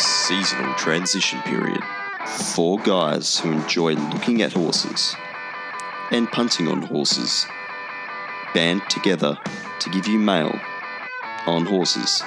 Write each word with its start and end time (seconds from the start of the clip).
this 0.00 0.28
seasonal 0.28 0.72
transition 0.74 1.38
period. 1.42 1.82
Four 2.54 2.78
guys 2.80 3.38
who 3.38 3.52
enjoy 3.52 3.94
looking 3.94 4.40
at 4.40 4.52
horses 4.52 5.14
and 6.10 6.26
punting 6.30 6.68
on 6.68 6.80
horses 6.80 7.46
band 8.54 8.80
together 8.88 9.38
to 9.80 9.90
give 9.90 10.06
you 10.06 10.18
mail 10.18 10.58
on 11.46 11.66
horses, 11.66 12.22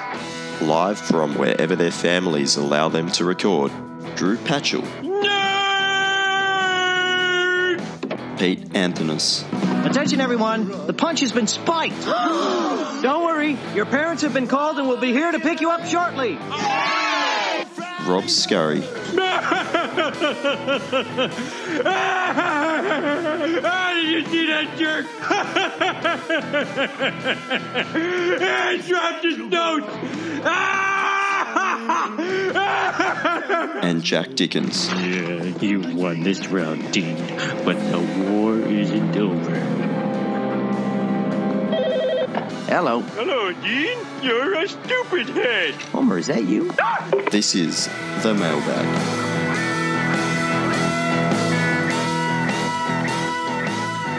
live 0.60 1.00
from 1.00 1.34
wherever 1.34 1.74
their 1.74 1.90
families 1.90 2.56
allow 2.56 2.88
them 2.88 3.10
to 3.10 3.24
record. 3.24 3.72
Drew 4.14 4.36
Patchell, 4.36 4.84
Pete 8.38 8.72
Anthonus, 8.72 9.44
Attention, 9.84 10.20
everyone. 10.20 10.86
The 10.86 10.94
punch 10.94 11.20
has 11.20 11.32
been 11.32 11.46
spiked. 11.46 12.04
Don't 12.04 13.24
worry. 13.24 13.58
Your 13.74 13.84
parents 13.84 14.22
have 14.22 14.32
been 14.32 14.46
called 14.46 14.78
and 14.78 14.88
will 14.88 15.00
be 15.00 15.12
here 15.12 15.30
to 15.30 15.40
pick 15.40 15.60
you 15.60 15.70
up 15.70 15.84
shortly. 15.84 16.38
Rob 18.06 18.28
Scurry, 18.28 18.82
Ah, 22.96 23.92
did 23.94 24.08
you 24.08 24.24
see 24.26 24.46
that 24.46 24.76
jerk? 24.78 25.06
he 28.82 28.88
dropped 28.88 29.24
his 29.24 29.38
notes. 29.38 29.86
Ah! 30.44 31.00
and 33.82 34.02
Jack 34.02 34.34
Dickens. 34.34 34.88
Yeah, 34.92 35.42
you 35.60 35.80
won 35.96 36.22
this 36.22 36.46
round, 36.48 36.92
Dean, 36.92 37.16
but 37.64 37.78
the 37.90 38.00
war 38.30 38.58
isn't 38.58 39.16
over. 39.16 39.93
Hello. 42.66 43.00
Hello, 43.00 43.52
Dean. 43.52 43.98
You're 44.22 44.54
a 44.54 44.66
stupid 44.66 45.28
head. 45.28 45.74
Homer, 45.92 46.16
is 46.18 46.28
that 46.28 46.44
you? 46.44 46.72
This 47.30 47.54
is 47.54 47.88
The 48.22 48.34
Mailbag. 48.34 49.34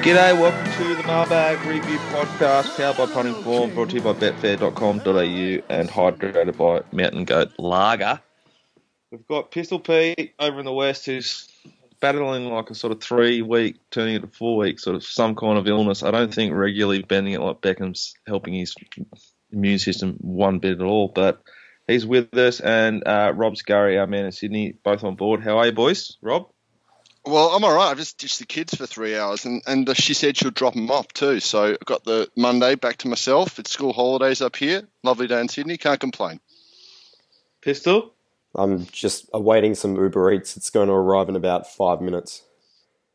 G'day, 0.03 0.39
welcome 0.39 0.71
to 0.73 0.95
the 0.95 1.07
Mailbag 1.07 1.66
Review 1.66 1.97
Podcast, 1.97 2.77
powered 2.77 2.97
by 2.97 3.07
Punting 3.11 3.33
Form, 3.43 3.73
brought 3.73 3.89
to 3.89 3.95
you 3.95 4.01
by 4.01 4.13
betfair.com.au 4.13 5.63
and 5.75 5.89
hydrated 5.89 6.55
by 6.55 6.83
Mountain 6.95 7.25
Goat 7.25 7.51
Lager. 7.57 8.21
We've 9.09 9.27
got 9.27 9.49
Pistol 9.49 9.79
Pete 9.79 10.35
over 10.39 10.59
in 10.59 10.66
the 10.66 10.71
West 10.71 11.07
who's 11.07 11.47
battling 11.99 12.49
like 12.49 12.69
a 12.69 12.75
sort 12.75 12.93
of 12.93 13.01
three 13.01 13.41
week, 13.41 13.77
turning 13.91 14.15
into 14.15 14.27
four 14.27 14.57
week, 14.57 14.79
sort 14.79 14.95
of 14.95 15.03
some 15.03 15.35
kind 15.35 15.57
of 15.57 15.67
illness. 15.67 16.03
I 16.03 16.11
don't 16.11 16.33
think 16.33 16.53
regularly 16.53 17.01
bending 17.01 17.33
it 17.33 17.41
like 17.41 17.61
Beckham's 17.61 18.13
helping 18.27 18.53
his 18.53 18.75
immune 19.51 19.79
system 19.79 20.17
one 20.19 20.59
bit 20.59 20.79
at 20.79 20.85
all, 20.85 21.07
but 21.07 21.41
he's 21.88 22.05
with 22.05 22.33
us 22.38 22.59
and 22.59 23.07
uh, 23.07 23.31
Rob 23.35 23.57
Scurry, 23.57 23.97
our 23.97 24.07
man 24.07 24.25
in 24.25 24.31
Sydney, 24.31 24.73
both 24.83 25.03
on 25.03 25.16
board. 25.16 25.43
How 25.43 25.57
are 25.57 25.67
you, 25.67 25.71
boys? 25.71 26.17
Rob? 26.21 26.49
Well, 27.27 27.49
I'm 27.49 27.63
all 27.63 27.73
right. 27.73 27.89
I've 27.89 27.97
just 27.97 28.19
ditched 28.19 28.38
the 28.38 28.45
kids 28.45 28.75
for 28.75 28.85
three 28.85 29.17
hours, 29.17 29.45
and, 29.45 29.63
and 29.66 29.89
uh, 29.89 29.95
she 29.95 30.13
said 30.13 30.38
she'll 30.38 30.51
drop 30.51 30.75
them 30.75 30.91
off 30.91 31.07
too. 31.07 31.39
So 31.39 31.71
I've 31.71 31.79
got 31.79 32.03
the 32.03 32.29
Monday 32.35 32.75
back 32.75 32.97
to 32.97 33.07
myself. 33.07 33.57
It's 33.57 33.71
school 33.71 33.93
holidays 33.93 34.41
up 34.41 34.55
here. 34.55 34.88
Lovely 35.01 35.25
day 35.25 35.41
in 35.41 35.49
Sydney. 35.49 35.77
Can't 35.77 35.99
complain. 35.99 36.39
Pistol? 37.61 38.14
I'm 38.57 38.85
just 38.85 39.29
awaiting 39.33 39.75
some 39.75 39.95
Uber 39.95 40.31
Eats. 40.33 40.57
It's 40.57 40.69
going 40.69 40.87
to 40.87 40.93
arrive 40.93 41.29
in 41.29 41.35
about 41.35 41.71
five 41.71 42.01
minutes. 42.01 42.43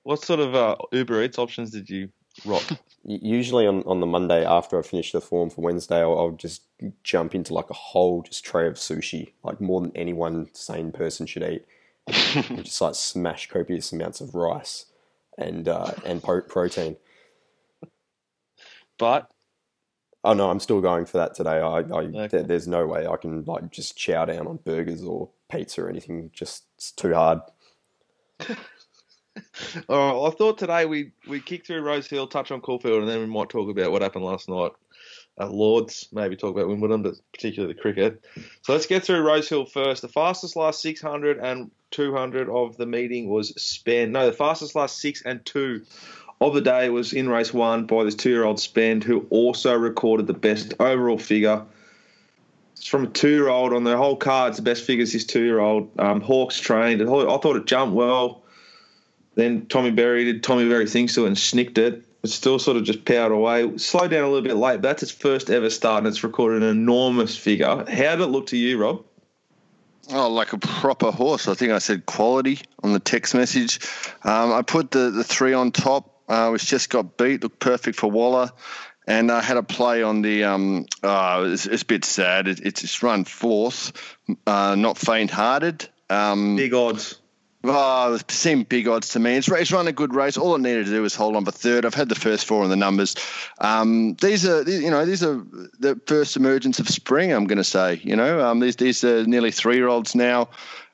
What 0.03 0.25
sort 0.25 0.41
of 0.41 0.55
uh, 0.55 0.77
Uber 0.93 1.23
Eats 1.23 1.39
options 1.39 1.71
did 1.71 1.91
you 1.91 2.11
rock? 2.45 2.63
Usually 3.05 3.67
on, 3.67 3.83
on 3.85 4.01
the 4.01 4.07
Monday 4.07 4.45
after 4.45 4.79
I 4.79 4.83
finish 4.83 5.13
the 5.13 5.21
form 5.21 5.51
for 5.51 5.63
Wednesday, 5.63 6.01
I'll, 6.01 6.19
I'll 6.19 6.31
just 6.33 6.63
jump 7.03 7.35
into 7.35 7.55
like 7.55 7.71
a 7.71 7.75
whole 7.75 8.23
just 8.23 8.45
tray 8.45 8.67
of 8.67 8.75
sushi, 8.75 9.33
like 9.43 9.61
more 9.61 9.81
than 9.81 9.93
any 9.97 10.13
one 10.13 10.49
sane 10.53 10.93
person 10.93 11.27
should 11.27 11.43
eat. 11.43 11.65
And 12.49 12.65
just 12.65 12.81
like 12.81 12.95
smash 12.95 13.49
copious 13.49 13.93
amounts 13.93 14.21
of 14.21 14.35
rice 14.35 14.87
and 15.39 15.69
uh, 15.69 15.93
and 16.05 16.23
po- 16.23 16.41
protein. 16.43 16.97
but 18.99 19.31
Oh 20.23 20.35
no, 20.35 20.51
I'm 20.51 20.61
still 20.61 20.81
going 20.81 21.07
for 21.07 21.19
that 21.19 21.35
today. 21.35 21.61
I, 21.61 21.79
I 21.79 21.81
Okay. 21.83 22.27
there, 22.29 22.43
there's 22.43 22.69
no 22.69 22.87
way 22.87 23.07
I 23.07 23.17
can 23.17 23.45
like 23.45 23.71
just 23.71 23.97
chow 23.97 24.27
down 24.27 24.47
on 24.47 24.59
burgers 24.65 25.03
or 25.03 25.31
pizza 25.51 25.83
or 25.83 25.89
anything. 25.89 26.31
Just 26.33 26.65
it's 26.77 26.93
too 26.93 27.15
hard. 27.15 27.41
All 29.89 30.25
right, 30.25 30.33
I 30.33 30.37
thought 30.37 30.59
today 30.59 30.85
we 30.87 31.13
we 31.27 31.41
kick 31.41 31.67
through 31.67 31.83
Rose 31.83 32.07
Hill, 32.09 32.27
touch 32.27 32.51
on 32.51 32.61
Caulfield, 32.61 33.01
and 33.01 33.09
then 33.09 33.21
we 33.21 33.27
might 33.27 33.49
talk 33.49 33.71
about 33.71 33.93
what 33.93 34.03
happened 34.03 34.25
last 34.25 34.49
night 34.49 34.73
at 35.39 35.53
Lords. 35.53 36.09
Maybe 36.13 36.37
talk 36.37 36.55
about 36.55 36.69
Wimbledon, 36.69 37.03
but 37.03 37.15
particularly 37.33 37.73
the 37.75 37.81
cricket. 37.81 38.25
So 38.63 38.73
let's 38.73 38.87
get 38.87 39.05
through 39.05 39.23
Rose 39.23 39.49
Hill 39.49 39.65
first. 39.65 40.03
The 40.03 40.09
fastest 40.09 40.57
last 40.57 40.83
600 40.83 41.39
and 41.39 41.71
200 41.93 42.49
of 42.51 42.77
the 42.77 42.87
meeting 42.87 43.29
was 43.29 43.49
Spend. 43.63 44.13
No, 44.13 44.27
the 44.27 44.33
fastest 44.33 44.75
last 44.75 44.99
six 44.99 45.23
and 45.23 45.45
two 45.47 45.83
of 46.41 46.55
the 46.55 46.61
day 46.61 46.89
was 46.89 47.13
in 47.13 47.29
race 47.29 47.53
one 47.53 47.85
by 47.85 48.05
this 48.05 48.15
two-year-old 48.15 48.59
Spend, 48.59 49.05
who 49.05 49.27
also 49.31 49.75
recorded 49.75 50.27
the 50.27 50.33
best 50.33 50.75
overall 50.81 51.19
figure. 51.19 51.63
It's 52.73 52.87
from 52.87 53.05
a 53.05 53.09
two-year-old 53.09 53.75
on 53.75 53.85
the 53.85 53.97
whole 53.97 54.17
card. 54.17 54.51
It's 54.51 54.57
the 54.57 54.63
best 54.63 54.85
figures 54.85 55.13
this 55.13 55.25
two-year-old. 55.25 55.91
Um, 55.99 56.23
Hawks 56.23 56.59
trained. 56.59 57.03
I 57.03 57.05
thought 57.05 57.57
it 57.57 57.67
jumped 57.67 57.95
well. 57.95 58.43
Then 59.35 59.67
Tommy 59.67 59.91
Berry 59.91 60.25
did 60.25 60.43
Tommy 60.43 60.69
Berry 60.69 60.87
things 60.87 61.15
to 61.15 61.25
it 61.25 61.29
and 61.29 61.39
snicked 61.39 61.79
it. 61.79 62.05
It's 62.23 62.35
still 62.35 62.59
sort 62.59 62.77
of 62.77 62.85
just 62.85 63.05
powered 63.05 63.33
away. 63.33 63.77
Slowed 63.79 64.11
down 64.11 64.25
a 64.25 64.29
little 64.29 64.43
bit 64.43 64.57
late, 64.57 64.77
but 64.77 64.83
that's 64.83 65.03
its 65.03 65.13
first 65.13 65.51
ever 65.51 65.71
start 65.71 65.99
and 65.99 66.07
it's 66.07 66.23
recorded 66.23 66.63
an 66.63 66.69
enormous 66.69 67.37
figure. 67.37 67.67
How 67.67 67.85
did 67.85 68.21
it 68.21 68.27
look 68.27 68.47
to 68.49 68.57
you, 68.57 68.79
Rob? 68.79 69.05
Oh, 70.13 70.29
like 70.29 70.53
a 70.53 70.59
proper 70.59 71.11
horse. 71.11 71.49
I 71.49 71.55
think 71.55 71.73
I 71.73 71.79
said 71.79 72.07
quality 72.07 72.59
on 72.83 72.93
the 72.93 72.99
text 72.99 73.35
message. 73.35 73.81
Um, 74.25 74.53
I 74.53 74.63
put 74.63 74.91
the, 74.91 75.11
the 75.11 75.23
three 75.23 75.53
on 75.53 75.71
top, 75.71 76.10
uh, 76.31 76.49
which 76.51 76.65
just 76.65 76.89
got 76.89 77.19
beat. 77.19 77.43
Looked 77.43 77.59
perfect 77.59 77.99
for 77.99 78.11
Waller. 78.11 78.51
And 79.07 79.33
I 79.33 79.43
had 79.43 79.57
a 79.57 79.63
play 79.63 80.03
on 80.03 80.23
the. 80.23 80.45
Um, 80.45 80.87
uh, 81.03 81.45
it's, 81.49 81.67
it's 81.67 81.83
a 81.83 81.87
bit 81.87 82.05
sad. 82.05 82.47
It, 82.47 82.61
it's 82.61 82.83
just 82.83 83.03
run 83.03 83.25
fourth, 83.25 83.93
uh, 84.47 84.77
not 84.77 84.97
faint 84.97 85.31
hearted. 85.31 85.89
Um, 86.09 86.57
Big 86.57 86.73
odds. 86.73 87.19
Oh, 87.63 88.15
it 88.15 88.31
seemed 88.31 88.71
big 88.71 88.89
odds 88.89 89.11
to 89.11 89.19
me. 89.19 89.35
It's, 89.35 89.49
it's 89.49 89.71
run 89.71 89.87
a 89.87 89.93
good 89.93 90.15
race. 90.15 90.39
All 90.39 90.55
it 90.55 90.61
needed 90.61 90.87
to 90.87 90.93
do 90.93 91.03
was 91.03 91.15
hold 91.15 91.37
on 91.37 91.45
for 91.45 91.51
third. 91.51 91.85
I've 91.85 91.95
had 91.95 92.09
the 92.09 92.15
first 92.15 92.47
four 92.47 92.65
in 92.65 92.71
the 92.71 92.77
numbers. 92.77 93.17
Um, 93.61 94.15
these 94.15 94.47
are, 94.47 94.63
you 94.63 94.91
know, 94.91 95.05
these 95.05 95.23
are 95.23 95.45
the 95.79 96.01
first 96.07 96.37
emergence 96.37 96.79
of 96.79 96.89
spring. 96.89 97.33
I'm 97.33 97.47
going 97.47 97.59
to 97.59 97.65
say, 97.65 98.01
you 98.03 98.17
know, 98.17 98.41
um, 98.41 98.61
these 98.61 98.77
these 98.77 99.05
are 99.05 99.27
nearly 99.27 99.51
three 99.51 99.77
year 99.77 99.89
olds 99.89 100.15
now. 100.15 100.49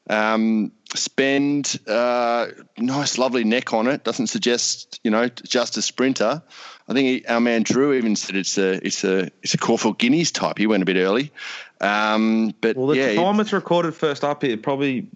Um, 0.08 0.72
spend 0.94 1.78
uh, 1.88 2.46
nice, 2.78 3.18
lovely 3.18 3.44
neck 3.44 3.72
on 3.72 3.88
it. 3.88 4.04
Doesn't 4.04 4.28
suggest, 4.28 5.00
you 5.02 5.10
know, 5.10 5.28
just 5.28 5.76
a 5.76 5.82
sprinter. 5.82 6.42
I 6.88 6.92
think 6.92 7.06
he, 7.08 7.26
our 7.26 7.40
man 7.40 7.64
Drew 7.64 7.92
even 7.94 8.14
said 8.14 8.36
it's 8.36 8.56
a 8.58 8.84
it's 8.86 9.02
a 9.02 9.30
it's 9.42 9.54
a 9.54 9.58
Caulfield 9.58 9.98
Guineas 9.98 10.30
type. 10.30 10.58
He 10.58 10.66
went 10.66 10.82
a 10.82 10.86
bit 10.86 10.96
early, 10.96 11.32
um, 11.80 12.54
but 12.60 12.76
Well, 12.76 12.86
the 12.88 12.96
yeah, 12.98 13.14
time 13.14 13.40
it's 13.40 13.52
recorded 13.52 13.94
first 13.94 14.22
up 14.22 14.42
here, 14.42 14.56
probably 14.56 15.08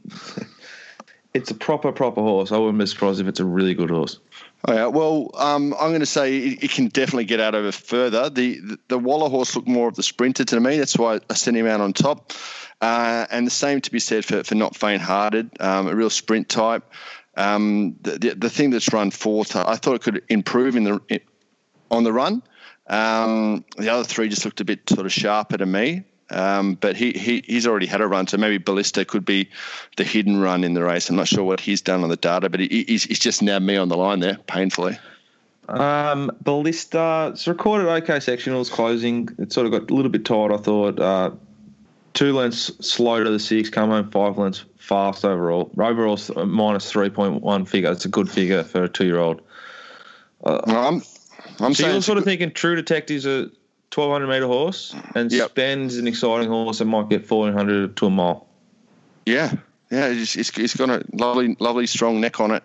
it's 1.34 1.50
a 1.50 1.54
proper, 1.54 1.92
proper 1.92 2.20
horse. 2.20 2.50
I 2.52 2.58
wouldn't 2.58 2.78
be 2.78 2.86
surprised 2.86 3.20
if 3.20 3.28
it's 3.28 3.40
a 3.40 3.44
really 3.44 3.74
good 3.74 3.90
horse. 3.90 4.18
Oh, 4.66 4.74
yeah. 4.74 4.86
Well, 4.86 5.30
um, 5.34 5.74
I'm 5.80 5.90
going 5.90 6.00
to 6.00 6.06
say 6.06 6.36
it, 6.36 6.64
it 6.64 6.70
can 6.70 6.88
definitely 6.88 7.24
get 7.24 7.40
out 7.40 7.54
of 7.54 7.64
it 7.64 7.74
further. 7.74 8.28
The, 8.28 8.58
the 8.60 8.78
the 8.88 8.98
Waller 8.98 9.30
horse 9.30 9.56
looked 9.56 9.68
more 9.68 9.88
of 9.88 9.94
the 9.94 10.02
sprinter 10.02 10.44
to 10.44 10.60
me. 10.60 10.78
That's 10.78 10.98
why 10.98 11.20
I 11.30 11.34
sent 11.34 11.56
him 11.56 11.66
out 11.66 11.80
on 11.80 11.92
top. 11.92 12.32
Uh, 12.80 13.26
and 13.30 13.46
the 13.46 13.50
same 13.50 13.80
to 13.80 13.90
be 13.90 14.00
said 14.00 14.24
for, 14.24 14.42
for 14.42 14.54
not 14.54 14.74
faint-hearted, 14.74 15.60
um, 15.60 15.88
a 15.88 15.94
real 15.94 16.10
sprint 16.10 16.48
type. 16.48 16.84
Um, 17.36 17.96
the, 18.02 18.18
the 18.18 18.34
the 18.34 18.50
thing 18.50 18.70
that's 18.70 18.92
run 18.92 19.10
fourth, 19.10 19.54
I 19.56 19.76
thought 19.76 19.94
it 19.94 20.02
could 20.02 20.22
improve 20.28 20.76
in 20.76 20.84
the 20.84 21.00
in, 21.08 21.20
on 21.90 22.04
the 22.04 22.12
run. 22.12 22.42
Um, 22.86 23.64
the 23.76 23.88
other 23.88 24.04
three 24.04 24.28
just 24.28 24.44
looked 24.44 24.60
a 24.60 24.64
bit 24.64 24.88
sort 24.88 25.06
of 25.06 25.12
sharper 25.12 25.56
to 25.56 25.66
me. 25.66 26.04
Um, 26.30 26.74
but 26.74 26.96
he, 26.96 27.12
he 27.12 27.42
he's 27.46 27.66
already 27.66 27.86
had 27.86 28.00
a 28.00 28.06
run, 28.06 28.26
so 28.26 28.36
maybe 28.36 28.58
Ballista 28.58 29.04
could 29.04 29.24
be 29.24 29.48
the 29.96 30.04
hidden 30.04 30.40
run 30.40 30.62
in 30.64 30.74
the 30.74 30.82
race. 30.82 31.10
I'm 31.10 31.16
not 31.16 31.28
sure 31.28 31.42
what 31.44 31.60
he's 31.60 31.80
done 31.80 32.02
on 32.02 32.08
the 32.08 32.16
data, 32.16 32.48
but 32.48 32.60
he, 32.60 32.84
he's, 32.86 33.04
he's 33.04 33.18
just 33.18 33.42
nabbed 33.42 33.64
me 33.64 33.76
on 33.76 33.88
the 33.88 33.96
line 33.96 34.20
there, 34.20 34.38
painfully. 34.46 34.98
Um, 35.68 36.30
Ballista, 36.40 37.30
it's 37.32 37.46
recorded 37.46 37.88
okay 37.88 38.16
sectionals 38.16 38.70
closing. 38.70 39.28
It 39.38 39.52
sort 39.52 39.66
of 39.66 39.72
got 39.72 39.90
a 39.90 39.94
little 39.94 40.10
bit 40.10 40.24
tight, 40.24 40.50
I 40.52 40.56
thought. 40.56 40.98
Uh, 40.98 41.30
two 42.14 42.32
lengths 42.32 42.72
slow 42.84 43.22
to 43.22 43.30
the 43.30 43.38
six, 43.38 43.68
come 43.70 43.90
home 43.90 44.10
five 44.10 44.36
lengths 44.36 44.64
fast 44.78 45.24
overall. 45.24 45.70
Overall, 45.78 46.18
uh, 46.36 46.44
minus 46.44 46.92
3.1 46.92 47.68
figure. 47.68 47.92
It's 47.92 48.04
a 48.04 48.08
good 48.08 48.28
figure 48.28 48.64
for 48.64 48.84
a 48.84 48.88
two 48.88 49.06
year 49.06 49.18
old. 49.18 49.42
Well, 50.40 50.62
I'm 50.66 51.02
I'm 51.60 51.74
So 51.74 51.82
saying 51.82 51.92
you're 51.94 52.02
sort 52.02 52.18
of 52.18 52.24
good- 52.24 52.30
thinking 52.30 52.50
True 52.52 52.74
Detective's 52.74 53.26
a 53.26 53.50
1200 53.94 54.26
metre 54.28 54.46
horse 54.46 54.94
and 55.14 55.32
Yep. 55.32 55.50
Spend's 55.50 55.96
an 55.96 56.06
exciting 56.06 56.48
horse 56.48 56.78
that 56.78 56.84
might 56.84 57.08
get 57.08 57.28
1400 57.28 57.96
to 57.96 58.06
a 58.06 58.10
mile. 58.10 58.46
Yeah, 59.26 59.52
yeah, 59.90 60.06
it's, 60.08 60.36
it's, 60.36 60.56
it's 60.58 60.76
got 60.76 60.90
a 60.90 61.04
lovely, 61.12 61.56
lovely 61.58 61.86
strong 61.86 62.20
neck 62.20 62.40
on 62.40 62.52
it. 62.52 62.62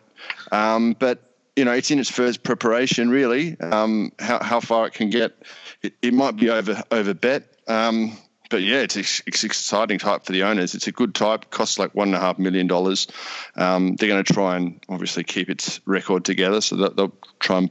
Um, 0.51 0.95
but 0.97 1.21
you 1.55 1.63
know, 1.65 1.71
it's 1.71 1.89
in 1.89 1.99
its 1.99 2.09
first 2.11 2.43
preparation, 2.43 3.09
really. 3.09 3.59
Um, 3.59 4.11
how 4.19 4.43
how 4.43 4.59
far 4.59 4.87
it 4.87 4.93
can 4.93 5.09
get, 5.09 5.33
it, 5.81 5.93
it 6.01 6.13
might 6.13 6.35
be 6.35 6.49
over 6.49 6.83
over 6.91 7.13
bet. 7.13 7.43
Um, 7.67 8.17
but 8.49 8.61
yeah, 8.61 8.81
it's, 8.81 8.95
it's 8.95 9.43
exciting 9.43 9.97
type 9.97 10.23
for 10.23 10.31
the 10.31 10.43
owners. 10.43 10.75
It's 10.75 10.87
a 10.87 10.91
good 10.91 11.15
type. 11.15 11.49
Costs 11.49 11.79
like 11.79 11.95
one 11.95 12.09
and 12.09 12.15
a 12.15 12.19
half 12.19 12.37
million 12.37 12.67
dollars. 12.67 13.07
Um, 13.55 13.95
they're 13.95 14.09
going 14.09 14.23
to 14.23 14.33
try 14.33 14.55
and 14.55 14.79
obviously 14.87 15.23
keep 15.23 15.49
its 15.49 15.81
record 15.85 16.25
together, 16.25 16.61
so 16.61 16.75
that 16.77 16.95
they'll 16.95 17.15
try 17.39 17.57
and 17.57 17.69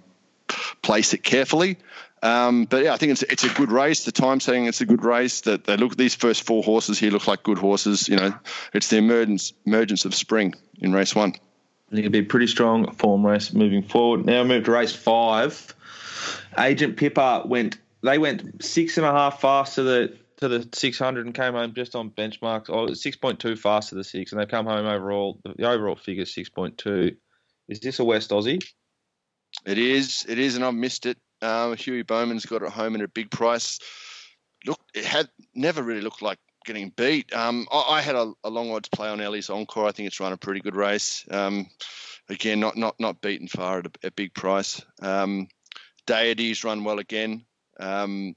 place 0.83 1.15
it 1.15 1.23
carefully. 1.23 1.79
Um, 2.25 2.65
but 2.65 2.83
yeah, 2.83 2.95
I 2.95 2.97
think 2.97 3.13
it's 3.13 3.23
it's 3.23 3.45
a 3.45 3.51
good 3.51 3.71
race. 3.71 4.05
The 4.05 4.13
time 4.13 4.41
saying 4.41 4.65
it's 4.65 4.81
a 4.81 4.87
good 4.87 5.05
race. 5.05 5.43
That 5.43 5.65
they 5.65 5.77
look 5.77 5.95
these 5.97 6.15
first 6.15 6.45
four 6.45 6.63
horses 6.63 6.99
here 6.99 7.11
look 7.11 7.29
like 7.29 7.43
good 7.43 7.59
horses. 7.59 8.09
You 8.09 8.17
know, 8.17 8.35
it's 8.73 8.89
the 8.89 8.97
emergence 8.97 9.53
emergence 9.67 10.07
of 10.07 10.15
spring 10.15 10.55
in 10.79 10.95
race 10.95 11.15
one. 11.15 11.35
I 11.35 11.95
think 11.95 12.07
it'll 12.07 12.13
be 12.13 12.21
a 12.21 12.23
pretty 12.23 12.47
strong 12.47 12.91
form 12.95 13.27
race 13.27 13.53
moving 13.53 13.83
forward. 13.83 14.25
Now 14.25 14.43
move 14.43 14.65
to 14.65 14.73
race 14.73 14.97
five. 14.97 15.75
Agent 16.59 16.97
Pippa 16.97 17.43
went. 17.45 17.77
They 18.03 18.17
went 18.17 18.65
six 18.65 18.97
and 18.97 19.07
a 19.07 19.13
half 19.13 19.43
fast 19.43 19.75
to 19.75 19.83
the 19.83 20.17
to 20.39 20.49
the 20.49 20.69
600 20.73 21.27
and 21.27 21.35
came 21.35 21.53
home 21.53 21.75
just 21.75 21.95
on 21.95 22.11
benchmarks. 22.11 22.69
Oh, 22.69 22.87
6.2 22.87 23.59
fast 23.59 23.91
to 23.91 23.95
the 23.95 24.05
six, 24.05 24.33
and 24.33 24.41
they've 24.41 24.49
come 24.49 24.67
home 24.67 24.87
overall. 24.87 25.39
The 25.45 25.69
overall 25.69 25.95
figure 25.95 26.25
6.2. 26.25 27.17
Is 27.69 27.81
this 27.81 27.99
a 27.99 28.05
West 28.05 28.31
Aussie? 28.31 28.63
It 29.65 29.79
is. 29.79 30.27
It 30.29 30.39
is, 30.39 30.57
and 30.57 30.65
I've 30.65 30.75
missed 30.75 31.07
it. 31.07 31.19
Um, 31.45 31.77
Huey 31.77 32.03
Bowman's 32.03 32.47
got 32.47 32.63
it 32.63 32.71
home 32.71 32.95
at 32.95 33.03
a 33.03 33.09
big 33.09 33.31
price. 33.31 33.79
Look, 34.67 34.81
it 34.95 35.05
had 35.05 35.29
never 35.55 35.83
really 35.83 36.01
looked 36.01 36.23
like 36.23 36.39
getting 36.65 36.91
beat. 36.97 37.33
Um, 37.35 37.69
I, 37.71 37.85
I, 37.91 38.01
had 38.01 38.17
a, 38.17 38.33
a, 38.43 38.51
long 38.51 38.71
odds 38.71 38.89
play 38.89 39.09
on 39.09 39.21
Ellie's 39.21 39.51
Encore. 39.51 39.87
I 39.87 39.93
think 39.93 40.07
it's 40.07 40.21
run 40.21 40.33
a 40.33 40.37
pretty 40.37 40.61
good 40.61 40.75
race. 40.75 41.25
Um, 41.31 41.67
again, 42.29 42.61
not 42.61 42.77
not 42.77 42.99
not 42.99 43.21
beaten 43.21 43.49
far 43.49 43.81
at 43.81 43.87
a, 43.87 44.09
a 44.09 44.11
big 44.11 44.35
price. 44.35 44.83
Um, 45.03 45.49
Deity's 46.07 46.65
run 46.65 46.85
well 46.85 46.99
again. 46.99 47.45
Um, 47.79 48.35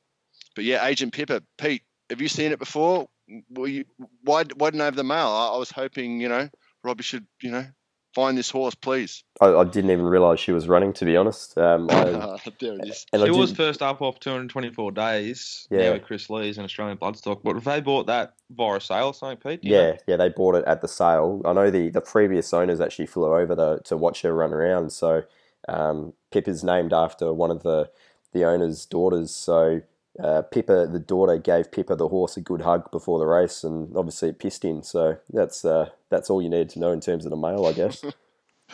but 0.55 0.65
yeah, 0.65 0.85
Agent 0.85 1.13
Pippa, 1.13 1.43
Pete, 1.57 1.83
have 2.09 2.21
you 2.21 2.27
seen 2.27 2.51
it 2.51 2.59
before? 2.59 3.07
You, 3.27 3.85
why 4.23 4.43
why 4.55 4.69
didn't 4.69 4.81
I 4.81 4.85
have 4.85 4.95
the 4.95 5.03
mail? 5.03 5.27
I, 5.27 5.51
I 5.53 5.57
was 5.57 5.71
hoping, 5.71 6.19
you 6.19 6.29
know, 6.29 6.49
Robbie 6.83 7.03
should, 7.03 7.25
you 7.41 7.51
know, 7.51 7.65
find 8.17 8.35
this 8.35 8.49
horse, 8.49 8.73
please. 8.73 9.23
I, 9.39 9.53
I 9.53 9.63
didn't 9.63 9.91
even 9.91 10.05
realise 10.05 10.39
she 10.39 10.51
was 10.51 10.67
running, 10.67 10.91
to 10.93 11.05
be 11.05 11.15
honest. 11.15 11.55
Um, 11.55 11.87
I, 11.91 12.39
there 12.59 12.73
it 12.73 12.87
is. 12.87 13.05
And 13.13 13.21
she 13.21 13.29
was 13.29 13.51
first 13.51 13.83
up 13.83 14.01
off 14.01 14.19
224 14.19 14.91
days. 14.91 15.67
Yeah. 15.69 15.91
with 15.91 16.01
Kris 16.01 16.27
Lees 16.27 16.57
and 16.57 16.65
Australian 16.65 16.97
bloodstock. 16.97 17.41
But 17.43 17.57
if 17.57 17.63
they 17.63 17.79
bought 17.79 18.07
that 18.07 18.33
via 18.49 18.77
a 18.77 18.81
sale 18.81 19.07
or 19.07 19.13
something, 19.13 19.37
Pete? 19.37 19.59
Yeah, 19.63 19.91
know? 19.91 19.97
yeah, 20.07 20.15
they 20.17 20.29
bought 20.29 20.55
it 20.55 20.65
at 20.65 20.81
the 20.81 20.87
sale. 20.87 21.43
I 21.45 21.53
know 21.53 21.69
the, 21.69 21.89
the 21.89 22.01
previous 22.01 22.51
owners 22.53 22.81
actually 22.81 23.05
flew 23.05 23.35
over 23.35 23.53
the, 23.53 23.81
to 23.85 23.95
watch 23.95 24.23
her 24.23 24.33
run 24.33 24.51
around. 24.51 24.91
So 24.91 25.21
um, 25.67 26.13
Pip 26.31 26.47
is 26.47 26.63
named 26.63 26.93
after 26.93 27.31
one 27.31 27.51
of 27.51 27.61
the, 27.61 27.91
the 28.33 28.45
owner's 28.45 28.87
daughters. 28.87 29.29
So 29.29 29.83
uh, 30.21 30.41
Pippa, 30.43 30.87
the 30.87 30.99
daughter, 30.99 31.37
gave 31.37 31.71
Pippa 31.71 31.95
the 31.95 32.07
horse 32.07 32.37
a 32.37 32.41
good 32.41 32.61
hug 32.61 32.89
before 32.91 33.19
the 33.19 33.25
race, 33.25 33.63
and 33.63 33.95
obviously 33.95 34.29
it 34.29 34.39
pissed 34.39 34.65
in. 34.65 34.83
So 34.83 35.17
that's 35.29 35.63
uh, 35.63 35.89
that's 36.09 36.29
all 36.29 36.41
you 36.41 36.49
need 36.49 36.69
to 36.71 36.79
know 36.79 36.91
in 36.91 37.01
terms 37.01 37.25
of 37.25 37.31
the 37.31 37.37
male, 37.37 37.65
I 37.65 37.73
guess. 37.73 38.03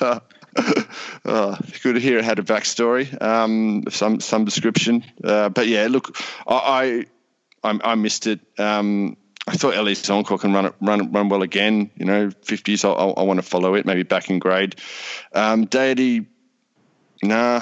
oh, 0.02 0.22
good 1.84 1.94
to 1.94 2.00
hear 2.00 2.18
it 2.18 2.26
had 2.26 2.40
a 2.40 2.44
backstory, 2.44 3.22
um, 3.22 3.84
some 3.90 4.20
some 4.20 4.46
description. 4.46 5.04
Uh, 5.24 5.50
but 5.50 5.68
yeah, 5.68 5.88
look, 5.90 6.18
I 6.48 7.06
I, 7.64 7.80
I 7.84 7.96
missed 7.96 8.28
it. 8.28 8.40
Um, 8.58 9.18
I 9.46 9.58
thought 9.58 9.74
Ellie's 9.74 10.10
Encore 10.10 10.38
can 10.38 10.54
run 10.54 10.68
it, 10.68 10.76
run 10.80 11.12
run 11.12 11.28
well 11.28 11.42
again. 11.42 11.92
You 11.98 12.06
know, 12.06 12.32
fifties. 12.44 12.86
I, 12.86 12.90
I, 12.92 13.10
I 13.10 13.24
want 13.24 13.40
to 13.40 13.46
follow 13.46 13.76
it. 13.76 13.86
Maybe 13.86 14.04
back 14.04 14.30
in 14.30 14.40
grade. 14.40 14.76
Um, 15.34 15.66
Deity, 15.66 16.26
nah. 17.22 17.62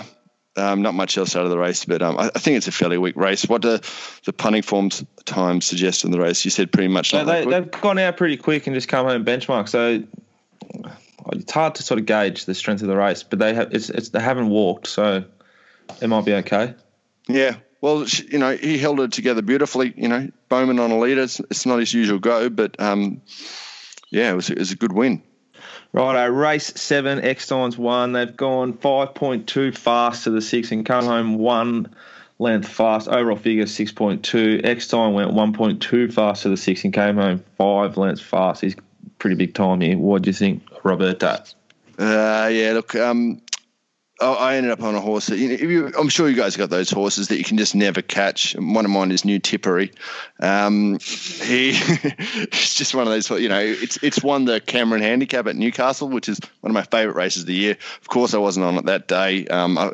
Um, 0.58 0.82
not 0.82 0.94
much 0.94 1.18
else 1.18 1.36
out 1.38 1.46
of 1.46 1.50
the 1.50 1.58
race, 1.58 1.86
but 1.86 2.02
um, 2.02 2.18
I, 2.18 2.26
I, 2.36 2.40
think 2.40 2.58
it's 2.58 2.68
a 2.68 2.74
fairly 2.74 2.98
weak 2.98 3.16
race. 3.16 3.46
What 3.46 3.62
do 3.62 3.80
the 4.26 4.34
punting 4.34 4.64
forms 4.64 5.02
times 5.24 5.66
suggest 5.66 6.04
in 6.04 6.12
the 6.12 6.20
race? 6.20 6.44
You 6.44 6.52
said 6.52 6.74
pretty 6.74 6.90
much. 6.90 7.14
No, 7.14 7.24
they, 7.24 7.50
have 7.50 7.72
gone 7.72 7.98
out 7.98 8.18
pretty 8.18 8.36
quick 8.36 8.68
and 8.68 8.74
just 8.74 8.90
come 8.90 9.06
home 9.06 9.24
benchmark. 9.24 9.70
So 9.70 10.04
it's 11.32 11.52
hard 11.54 11.76
to 11.76 11.84
sort 11.84 12.02
of 12.02 12.06
gauge 12.06 12.44
the 12.46 12.54
strength 12.54 12.82
of 12.82 12.90
the 12.90 12.98
race, 12.98 13.24
but 13.24 13.40
they 13.40 13.54
have 13.54 13.74
it's, 13.74 13.90
it's 13.90 14.10
they 14.10 14.20
haven't 14.20 14.50
walked, 14.50 14.88
so 14.88 15.24
it 16.02 16.08
might 16.08 16.26
be 16.26 16.34
okay. 16.34 16.74
Yeah, 17.30 17.56
well, 17.82 18.06
you 18.30 18.38
know, 18.38 18.56
he 18.56 18.78
held 18.78 19.00
it 19.00 19.12
together 19.12 19.42
beautifully. 19.42 19.94
You 19.98 20.08
know, 20.08 20.30
Bowman 20.50 20.80
on 20.80 20.92
a 20.92 21.00
leader. 21.00 21.24
It's, 21.24 21.40
it's 21.40 21.66
not 21.66 21.80
his 21.80 21.94
usual 21.94 22.20
go, 22.20 22.50
but 22.50 22.80
um, 22.80 23.22
yeah, 24.12 24.32
it 24.32 24.36
was, 24.36 24.50
it 24.50 24.60
was 24.60 24.72
a 24.72 24.76
good 24.76 24.92
win. 24.92 25.24
Right, 25.94 26.26
race 26.28 26.68
seven, 26.68 27.20
Eckstein's 27.20 27.78
one. 27.78 28.14
They've 28.14 28.36
gone 28.36 28.74
5.2 28.74 29.78
fast 29.78 30.24
to 30.24 30.30
the 30.30 30.42
six 30.42 30.72
and 30.72 30.86
come 30.86 31.04
home 31.04 31.38
one 31.38 31.94
length 32.40 32.70
fast. 32.70 33.10
Overall 33.10 33.36
figure 33.36 33.66
6.2. 33.66 34.64
Eckstein 34.64 35.14
went 35.14 35.32
1.2 35.32 36.14
fast 36.14 36.44
to 36.44 36.50
the 36.50 36.58
six 36.58 36.84
and 36.86 36.94
came 36.94 37.18
home 37.18 37.44
five 37.58 37.98
lengths 37.98 38.22
fast. 38.22 38.62
He's 38.62 38.76
pretty 39.20 39.36
big 39.36 39.54
time 39.54 39.82
here. 39.82 39.98
What 39.98 40.22
do 40.22 40.30
you 40.30 40.34
think, 40.34 40.64
Roberta? 40.84 41.44
Uh, 42.00 42.50
yeah, 42.52 42.72
look, 42.74 42.96
um, 42.96 43.42
I 44.22 44.56
ended 44.56 44.72
up 44.72 44.82
on 44.82 44.96
a 44.96 45.02
horse 45.02 45.28
that 45.28 45.38
you 45.38 45.50
know, 45.50 45.56
you, 45.56 45.94
I'm 45.98 46.10
sure 46.10 46.30
you 46.30 46.36
guys 46.36 46.56
got 46.56 46.70
those 46.70 46.90
horses 46.90 47.30
that 47.30 47.38
you 47.38 47.44
can 47.44 47.58
just 47.58 47.76
never 47.76 48.02
catch. 48.02 48.54
One 48.54 48.86
of 48.86 48.92
mine 48.92 49.12
is 49.12 49.26
New 49.26 49.40
Tipperary. 49.40 49.92
Um, 50.40 51.00
he 51.00 51.72
it's 51.76 52.76
just 52.76 52.94
one 52.94 53.08
of 53.08 53.14
those. 53.14 53.30
You 53.30 53.50
know, 53.50 53.60
it's 53.60 53.98
it's 54.04 54.24
won 54.24 54.46
the 54.46 54.60
Cameron 54.62 55.02
Handicap 55.02 55.48
at 55.48 55.56
Newcastle, 55.56 56.08
which 56.08 56.30
is 56.30 56.40
one 56.62 56.72
of 56.72 56.74
my 56.74 56.84
favourite 56.84 57.16
races 57.16 57.44
of 57.44 57.48
the 57.48 57.56
year. 57.56 57.78
Of 58.02 58.08
course, 58.08 58.34
I 58.34 58.38
wasn't 58.38 58.66
on 58.66 58.78
it 58.78 58.86
that 58.86 59.08
day. 59.08 59.48
Um, 59.48 59.78
I, 59.78 59.92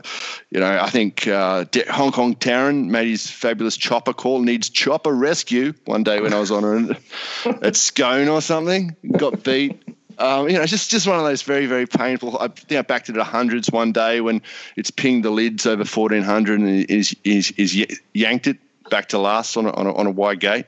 you 0.50 0.60
know, 0.60 0.80
I 0.80 0.90
think 0.90 1.28
uh, 1.28 1.66
Hong 1.90 2.12
Kong 2.12 2.36
Taryn 2.36 2.88
made 2.88 3.08
his 3.08 3.30
fabulous 3.30 3.78
chopper 3.78 4.14
call. 4.14 4.42
Needs 4.42 4.70
chopper 4.70 5.14
rescue 5.14 5.74
one 5.86 6.04
day 6.04 6.22
when 6.22 6.34
I 6.34 6.40
was 6.40 6.52
on 6.52 6.92
it 6.92 6.98
at 7.64 7.76
Scone 7.76 8.28
or 8.28 8.42
something. 8.42 8.96
Got 9.18 9.44
beat. 9.44 9.97
Um, 10.19 10.50
you 10.50 10.58
know, 10.58 10.66
just 10.66 10.90
just 10.90 11.08
one 11.08 11.18
of 11.18 11.25
those 11.25 11.44
very 11.44 11.68
very 11.68 11.86
painful. 11.86 12.38
I 12.40 12.48
think 12.48 12.80
I 12.80 12.81
backed 12.81 13.10
it 13.10 13.18
at 13.18 13.25
hundreds 13.25 13.69
one 13.69 13.92
day 13.92 14.19
when 14.22 14.42
it's 14.75 14.90
pinged 14.90 15.24
the 15.24 15.30
lids 15.30 15.66
over 15.66 15.86
fourteen 15.86 16.24
hundred 16.24 16.60
and 16.60 16.90
is 16.90 17.16
is 17.24 17.52
is 17.52 17.75
yanked 18.14 18.48
it 18.48 18.58
back 18.90 19.10
to 19.10 19.19
last 19.19 19.58
on 19.58 19.66
a, 19.66 19.72
on 19.72 19.86
a, 19.86 19.94
on 19.94 20.08
a 20.08 20.12
wide 20.12 20.40
gate. 20.40 20.66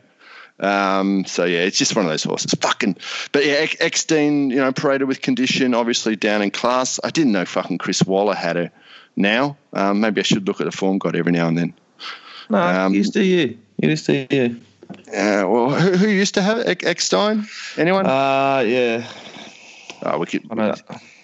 Um, 0.60 1.24
so 1.25 1.46
yeah, 1.46 1.60
it's 1.60 1.78
just 1.78 1.96
one 1.96 2.06
of 2.06 2.12
those 2.12 2.24
horses. 2.24 2.54
Fucking, 2.54 2.98
but 3.31 3.46
yeah, 3.46 3.66
Eckstein, 3.80 4.50
you 4.50 4.57
know, 4.57 4.72
paraded 4.74 5.07
with 5.07 5.22
condition, 5.22 5.74
obviously 5.74 6.16
down 6.16 6.42
in 6.42 6.51
class. 6.51 7.00
I 7.04 7.10
didn't 7.10 7.31
know 7.31 7.46
fucking 7.46 7.78
Chris 7.78 8.04
Waller 8.04 8.36
had 8.36 8.56
her. 8.57 8.72
Now, 9.16 9.57
um, 9.74 10.01
maybe 10.01 10.19
I 10.19 10.24
should 10.24 10.48
look 10.48 10.62
at 10.62 10.66
the 10.66 10.72
form 10.72 11.00
guide 11.00 11.16
every 11.16 11.31
now 11.31 11.48
and 11.48 11.57
then. 11.57 11.74
No, 12.50 12.57
um, 12.57 12.94
used 12.94 13.13
to 13.13 13.24
you. 13.24 13.57
Used 13.81 14.06
to 14.07 14.28
you. 14.30 14.60
Uh, 14.89 15.46
well, 15.48 15.70
who, 15.70 15.91
who 15.91 16.08
used 16.08 16.34
to 16.34 16.41
have 16.41 16.58
it? 16.58 16.84
Eckstein? 16.84 17.48
Anyone? 17.77 18.06
Uh, 18.06 18.63
yeah. 18.65 19.08
Oh, 20.03 20.18
we 20.18 20.25
could. 20.25 20.46
I 20.50 20.56
know 20.56 20.75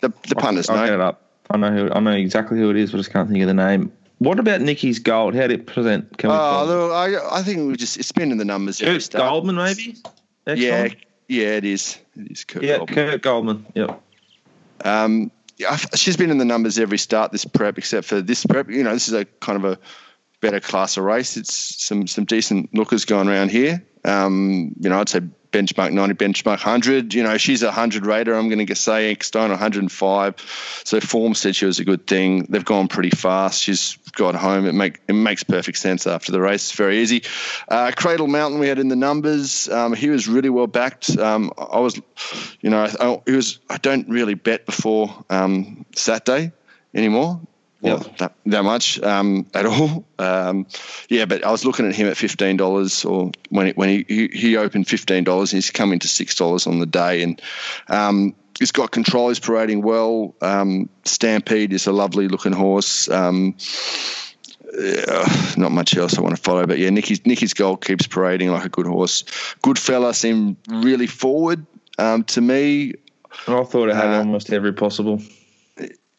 the 0.02 0.14
the 0.28 0.36
punters 0.36 0.70
know. 0.70 0.86
Get 0.86 0.94
it 0.94 1.02
up. 1.02 1.22
I 1.50 1.58
know 1.58 1.72
who. 1.72 1.92
I 1.92 2.00
know 2.00 2.12
exactly 2.12 2.58
who 2.58 2.70
it 2.70 2.78
is, 2.78 2.92
but 2.92 2.98
I 2.98 3.00
just 3.00 3.12
can't 3.12 3.30
think 3.30 3.42
of 3.42 3.48
the 3.48 3.54
name. 3.54 3.92
What 4.20 4.40
about 4.40 4.62
Nicky's 4.62 5.00
gold? 5.00 5.36
How 5.36 5.42
did 5.42 5.52
it 5.52 5.66
present? 5.68 6.18
Can 6.18 6.32
oh, 6.32 6.66
look, 6.66 6.92
I, 6.92 7.40
I 7.40 7.44
think 7.44 7.68
we're 7.68 7.76
just 7.76 7.98
it's 7.98 8.12
been 8.12 8.32
in 8.32 8.38
the 8.38 8.46
numbers. 8.46 8.80
Kurt 8.80 9.10
Goldman, 9.12 9.56
maybe. 9.56 9.96
yeah, 10.48 10.90
yeah, 11.28 11.48
it 11.48 11.66
is. 11.66 11.98
It 12.16 12.32
is 12.32 12.44
Kurt 12.46 12.64
yeah, 12.64 12.78
Goldman. 12.78 12.96
Kurt 12.96 13.22
Goldman. 13.22 13.66
Yep. 13.76 14.02
Um, 14.86 15.32
yeah, 15.58 15.76
she's 15.76 16.18
been 16.18 16.32
in 16.32 16.38
the 16.38 16.46
numbers 16.46 16.80
every 16.80 16.98
start 16.98 17.32
this 17.32 17.46
prep, 17.46 17.78
except 17.78 18.08
for 18.08 18.22
this 18.22 18.46
prep. 18.46 18.70
You 18.70 18.84
know, 18.84 18.94
this 18.94 19.08
is 19.08 19.14
a 19.14 19.26
kind 19.26 19.64
of 19.64 19.66
a 19.66 19.80
better 20.42 20.60
class 20.60 20.98
of 20.98 21.04
race. 21.04 21.38
It's 21.38 21.54
some 21.54 22.08
some 22.08 22.26
decent 22.26 22.74
lookers 22.74 23.06
going 23.06 23.28
around 23.28 23.52
here. 23.52 23.84
Um, 24.04 24.76
you 24.80 24.90
know, 24.90 25.00
I'd 25.00 25.10
say 25.10 25.22
benchmark 25.56 25.94
90, 25.94 26.16
benchmark 26.16 26.58
100. 26.58 27.14
You 27.14 27.24
know, 27.24 27.38
she's 27.38 27.64
a 27.64 27.68
100 27.68 28.06
rater. 28.06 28.34
I'm 28.34 28.50
going 28.50 28.66
to 28.66 28.76
say 28.76 29.12
Eckstein 29.12 29.50
105. 29.50 30.82
So 30.84 31.00
form 31.00 31.34
said 31.34 31.56
she 31.56 31.66
was 31.66 31.80
a 31.80 31.86
good 31.86 32.06
thing. 32.08 32.44
They've 32.50 32.66
gone 32.66 32.90
pretty 32.90 33.12
fast. 33.12 33.62
She's 33.62 33.98
got 34.14 34.36
home. 34.36 34.66
It 34.66 34.74
make 34.74 35.00
it 35.08 35.14
makes 35.14 35.44
perfect 35.44 35.78
sense 35.78 36.08
after 36.08 36.34
the 36.34 36.42
race. 36.42 36.72
Very 36.74 37.00
easy. 37.00 37.24
Uh, 37.70 37.92
Cradle 37.96 38.28
Mountain 38.28 38.60
we 38.60 38.68
had 38.68 38.80
in 38.80 38.90
the 38.90 38.98
numbers. 38.98 39.70
Um, 39.70 39.94
he 39.94 40.10
was 40.10 40.28
really 40.28 40.50
well 40.50 40.68
backed. 40.68 41.18
Um, 41.18 41.52
I 41.58 41.80
was, 41.80 42.02
you 42.60 42.70
know, 42.70 42.84
I, 43.00 43.22
he 43.26 43.36
was. 43.36 43.60
I 43.70 43.78
don't 43.78 44.10
really 44.10 44.34
bet 44.34 44.66
before 44.66 45.24
um, 45.30 45.86
Saturday 45.96 46.52
anymore 46.94 47.40
yep. 47.88 48.18
that, 48.18 48.36
that 48.46 48.64
much 48.64 49.02
um, 49.02 49.46
at 49.54 49.66
all. 49.66 50.06
Um, 50.20 50.68
yeah, 51.10 51.26
but 51.26 51.44
I 51.44 51.52
was 51.52 51.66
looking 51.66 51.88
at 51.88 51.96
him 51.96 52.08
at 52.08 52.18
fifteen 52.18 52.58
dollars, 52.58 53.06
or 53.06 53.32
when 53.50 53.68
it, 53.68 53.78
when 53.78 53.90
he, 53.90 54.06
he, 54.08 54.28
he 54.28 54.58
opened 54.58 54.88
fifteen 54.88 55.24
dollars, 55.24 55.54
and 55.54 55.58
he's 55.58 55.72
come 55.72 55.94
into 55.94 56.08
six 56.08 56.36
dollars 56.36 56.68
on 56.68 56.80
the 56.80 56.86
day, 56.86 57.24
and 57.24 57.42
um, 57.88 58.36
he's 58.60 58.72
got 58.72 58.92
control. 58.92 59.30
He's 59.30 59.40
parading 59.40 59.82
well. 59.82 60.36
Um, 60.42 60.90
Stampede 61.04 61.74
is 61.74 61.88
a 61.88 61.92
lovely 61.92 62.28
looking 62.28 62.54
horse. 62.54 63.10
Um, 63.10 63.56
uh, 64.78 65.54
not 65.58 65.72
much 65.72 65.96
else 65.96 66.18
I 66.18 66.22
want 66.22 66.36
to 66.36 66.42
follow, 66.42 66.66
but 66.66 66.80
yeah, 66.80 66.90
Nicky's 66.90 67.26
Nicky's 67.26 67.54
gold 67.54 67.84
keeps 67.84 68.08
parading 68.08 68.52
like 68.52 68.66
a 68.66 68.70
good 68.70 68.88
horse. 68.88 69.24
Good 69.62 69.80
fella, 69.80 70.14
seemed 70.14 70.58
really 70.68 71.08
forward 71.08 71.66
um, 71.98 72.24
to 72.26 72.42
me. 72.42 72.94
I 73.48 73.64
thought 73.64 73.90
it 73.90 73.96
had 73.96 74.14
uh, 74.14 74.18
almost 74.20 74.52
every 74.52 74.74
possible. 74.74 75.22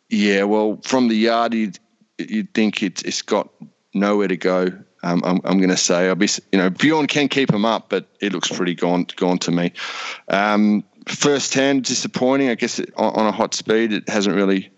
Yeah, 0.08 0.44
well, 0.44 0.78
from 0.82 1.08
the 1.08 1.16
yard, 1.16 1.54
you'd, 1.54 1.78
you'd 2.18 2.54
think 2.54 2.82
it's, 2.82 3.02
it's 3.02 3.22
got 3.22 3.50
nowhere 3.92 4.28
to 4.28 4.36
go. 4.36 4.70
Um, 5.02 5.22
I'm, 5.24 5.40
I'm 5.44 5.58
going 5.58 5.70
to 5.70 5.76
say 5.76 6.08
I'll 6.08 6.14
be, 6.14 6.28
you 6.52 6.58
know, 6.58 6.70
Bjorn 6.70 7.06
can 7.06 7.28
keep 7.28 7.52
him 7.52 7.64
up, 7.64 7.88
but 7.88 8.06
it 8.20 8.32
looks 8.32 8.48
pretty 8.48 8.74
gone 8.74 9.06
gone 9.16 9.38
to 9.38 9.52
me. 9.52 9.72
Um, 10.28 10.84
first 11.06 11.54
hand 11.54 11.84
disappointing. 11.84 12.48
I 12.48 12.54
guess 12.54 12.78
it, 12.78 12.92
on, 12.96 13.14
on 13.14 13.26
a 13.26 13.32
hot 13.32 13.54
speed, 13.54 13.92
it 13.92 14.08
hasn't 14.08 14.34
really. 14.34 14.70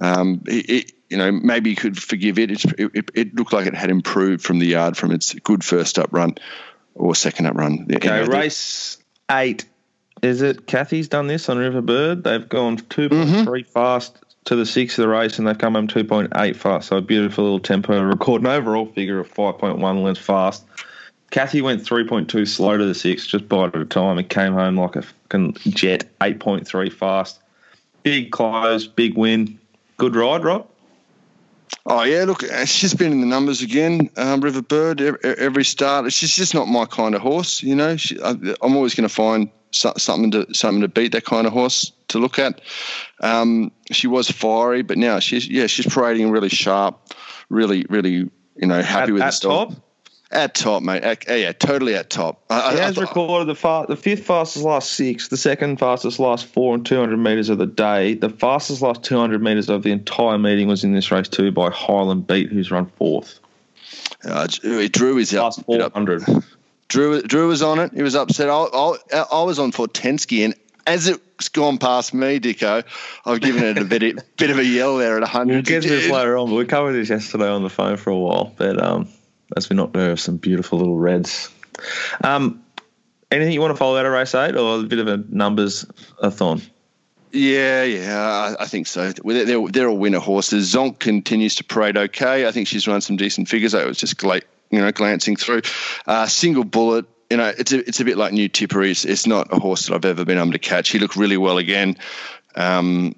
Um, 0.00 0.42
it, 0.46 0.70
it, 0.70 0.92
you 1.08 1.16
know, 1.16 1.32
maybe 1.32 1.70
you 1.70 1.76
could 1.76 2.00
forgive 2.00 2.38
it. 2.38 2.52
It's, 2.52 2.64
it. 2.64 3.10
It 3.14 3.34
looked 3.34 3.52
like 3.52 3.66
it 3.66 3.74
had 3.74 3.90
improved 3.90 4.44
from 4.44 4.60
the 4.60 4.66
yard 4.66 4.96
from 4.96 5.10
its 5.10 5.34
good 5.34 5.64
first 5.64 5.98
up 5.98 6.10
run 6.12 6.36
or 6.94 7.14
second 7.16 7.46
up 7.46 7.56
run. 7.56 7.88
Okay, 7.92 8.08
Anyway, 8.08 8.26
the- 8.26 8.30
race 8.38 8.98
eight. 9.30 9.64
Is 10.22 10.42
it 10.42 10.66
Kathy's 10.66 11.08
done 11.08 11.26
this 11.28 11.48
on 11.48 11.56
Riverbird? 11.56 12.24
They've 12.24 12.46
gone 12.46 12.76
2.3 12.76 13.66
fast 13.66 14.18
to 14.44 14.56
the 14.56 14.66
six 14.66 14.98
of 14.98 15.02
the 15.02 15.08
race 15.08 15.38
and 15.38 15.46
they've 15.46 15.58
come 15.58 15.74
home 15.74 15.88
2.8 15.88 16.56
fast. 16.56 16.88
So 16.88 16.96
a 16.96 17.02
beautiful 17.02 17.44
little 17.44 17.60
tempo. 17.60 18.00
Record 18.02 18.42
an 18.42 18.48
overall 18.48 18.86
figure 18.86 19.20
of 19.20 19.32
5.1 19.32 20.02
lengths 20.02 20.20
fast. 20.20 20.64
Kathy 21.30 21.62
went 21.62 21.84
3.2 21.84 22.48
slow 22.48 22.76
to 22.76 22.84
the 22.84 22.94
six, 22.94 23.26
just 23.26 23.48
bided 23.48 23.74
her 23.74 23.84
time 23.84 24.18
It 24.18 24.28
came 24.30 24.52
home 24.52 24.76
like 24.76 24.96
a 24.96 25.02
fucking 25.02 25.54
jet, 25.68 26.08
8.3 26.20 26.92
fast. 26.92 27.40
Big 28.02 28.32
close, 28.32 28.86
big 28.86 29.16
win. 29.16 29.58
Good 29.96 30.16
ride, 30.16 30.42
Rob. 30.42 30.66
Oh 31.86 32.02
yeah, 32.02 32.24
look, 32.24 32.42
she's 32.66 32.94
been 32.94 33.12
in 33.12 33.20
the 33.20 33.26
numbers 33.26 33.62
again. 33.62 34.10
Um, 34.16 34.40
Riverbird 34.40 35.00
every, 35.00 35.20
every 35.36 35.64
start. 35.64 36.12
She's 36.12 36.34
just 36.34 36.54
not 36.54 36.66
my 36.66 36.84
kind 36.84 37.14
of 37.14 37.20
horse, 37.20 37.62
you 37.62 37.74
know. 37.74 37.96
She, 37.96 38.20
I, 38.20 38.30
I'm 38.60 38.76
always 38.76 38.94
going 38.94 39.08
to 39.08 39.14
find 39.14 39.50
so- 39.70 39.94
something 39.96 40.30
to 40.32 40.54
something 40.54 40.82
to 40.82 40.88
beat 40.88 41.12
that 41.12 41.24
kind 41.24 41.46
of 41.46 41.52
horse 41.52 41.92
to 42.08 42.18
look 42.18 42.38
at. 42.38 42.60
Um, 43.20 43.70
she 43.90 44.06
was 44.06 44.30
fiery, 44.30 44.82
but 44.82 44.98
now 44.98 45.18
she's 45.20 45.48
yeah 45.48 45.66
she's 45.66 45.86
parading 45.86 46.30
really 46.30 46.48
sharp, 46.48 47.14
really 47.48 47.86
really 47.88 48.30
you 48.56 48.66
know 48.66 48.82
happy 48.82 49.10
At- 49.10 49.12
with 49.12 49.22
at 49.22 49.34
the 49.34 49.48
top? 49.48 49.72
At 50.32 50.54
top, 50.54 50.84
mate. 50.84 51.02
At, 51.02 51.26
yeah, 51.28 51.50
totally 51.50 51.96
at 51.96 52.08
top. 52.08 52.44
I, 52.50 52.60
I- 52.60 52.72
He 52.74 52.78
I 52.78 52.82
has 52.84 52.94
thought- 52.94 53.00
recorded 53.08 53.48
the 53.56 53.84
the 53.88 53.96
fifth 53.96 54.24
fastest 54.26 54.64
last 54.64 54.92
six, 54.92 55.26
the 55.26 55.36
second 55.36 55.78
fastest 55.80 56.20
last 56.20 56.46
four 56.46 56.72
and 56.76 56.86
200 56.86 57.16
metres 57.16 57.48
of 57.48 57.58
the 57.58 57.66
day. 57.66 58.14
The 58.14 58.28
fastest 58.28 58.80
last 58.80 59.02
200 59.02 59.42
metres 59.42 59.68
of 59.68 59.82
the 59.82 59.90
entire 59.90 60.38
meeting 60.38 60.68
was 60.68 60.84
in 60.84 60.92
this 60.94 61.10
race 61.10 61.26
too 61.26 61.50
by 61.50 61.70
Highland 61.70 62.28
Beat, 62.28 62.48
who's 62.48 62.70
run 62.70 62.86
fourth. 62.96 63.40
uh, 64.24 64.46
Drew 64.92 65.18
is 65.18 65.34
up. 65.34 65.42
Last 65.56 65.64
400. 65.66 66.22
Drew, 66.90 67.22
Drew 67.22 67.48
was 67.48 67.62
on 67.62 67.78
it. 67.78 67.92
He 67.94 68.02
was 68.02 68.16
upset. 68.16 68.50
I, 68.50 68.64
I, 68.64 69.24
I 69.32 69.42
was 69.44 69.58
on 69.60 69.70
Fortensky, 69.70 70.44
and 70.44 70.54
as 70.86 71.06
it's 71.06 71.48
gone 71.48 71.78
past 71.78 72.12
me, 72.12 72.40
Dicko, 72.40 72.84
I've 73.24 73.40
given 73.40 73.62
it 73.64 73.78
a 73.78 73.84
bit, 73.84 74.02
bit 74.36 74.50
of 74.50 74.58
a 74.58 74.64
yell 74.64 74.96
there 74.96 75.16
at 75.16 75.22
100. 75.22 75.52
We'll 75.52 75.62
get 75.62 75.82
to 75.84 75.88
this 75.88 76.10
later 76.10 76.36
on, 76.36 76.50
but 76.50 76.56
we 76.56 76.66
covered 76.66 76.92
this 76.92 77.08
yesterday 77.08 77.48
on 77.48 77.62
the 77.62 77.70
phone 77.70 77.96
for 77.96 78.10
a 78.10 78.18
while. 78.18 78.52
But 78.56 78.82
um, 78.82 79.08
as 79.56 79.70
we 79.70 79.76
not 79.76 79.92
there 79.92 80.16
some 80.16 80.36
beautiful 80.36 80.78
little 80.78 80.98
reds. 80.98 81.48
Um, 82.24 82.62
anything 83.30 83.52
you 83.52 83.60
want 83.60 83.70
to 83.70 83.76
follow 83.76 83.96
out 83.96 84.04
of 84.04 84.12
race 84.12 84.34
eight, 84.34 84.56
or 84.56 84.80
a 84.80 84.82
bit 84.82 84.98
of 84.98 85.06
a 85.06 85.18
numbers 85.28 85.86
a 86.18 86.30
thon? 86.30 86.60
Yeah, 87.32 87.84
yeah, 87.84 88.18
I, 88.58 88.64
I 88.64 88.66
think 88.66 88.88
so. 88.88 89.12
They're, 89.12 89.44
they're, 89.44 89.68
they're 89.68 89.88
all 89.88 89.96
winner 89.96 90.18
horses. 90.18 90.74
Zonk 90.74 90.98
continues 90.98 91.54
to 91.54 91.64
parade 91.64 91.96
okay. 91.96 92.48
I 92.48 92.50
think 92.50 92.66
she's 92.66 92.88
run 92.88 93.00
some 93.00 93.16
decent 93.16 93.48
figures. 93.48 93.74
It 93.74 93.86
was 93.86 93.98
just 93.98 94.16
gla- 94.16 94.40
you 94.70 94.80
know 94.80 94.90
glancing 94.92 95.36
through. 95.36 95.62
Uh, 96.06 96.26
single 96.26 96.64
bullet. 96.64 97.06
You 97.30 97.36
know, 97.36 97.52
it's 97.56 97.72
a, 97.72 97.78
it's 97.88 98.00
a 98.00 98.04
bit 98.04 98.16
like 98.16 98.32
New 98.32 98.48
Tipperary. 98.48 98.90
It's, 98.90 99.04
it's 99.04 99.26
not 99.26 99.52
a 99.52 99.60
horse 99.60 99.86
that 99.86 99.94
I've 99.94 100.04
ever 100.04 100.24
been 100.24 100.38
able 100.38 100.52
to 100.52 100.58
catch. 100.58 100.88
He 100.90 100.98
looked 100.98 101.14
really 101.14 101.36
well 101.36 101.58
again. 101.58 101.96
Um, 102.56 103.14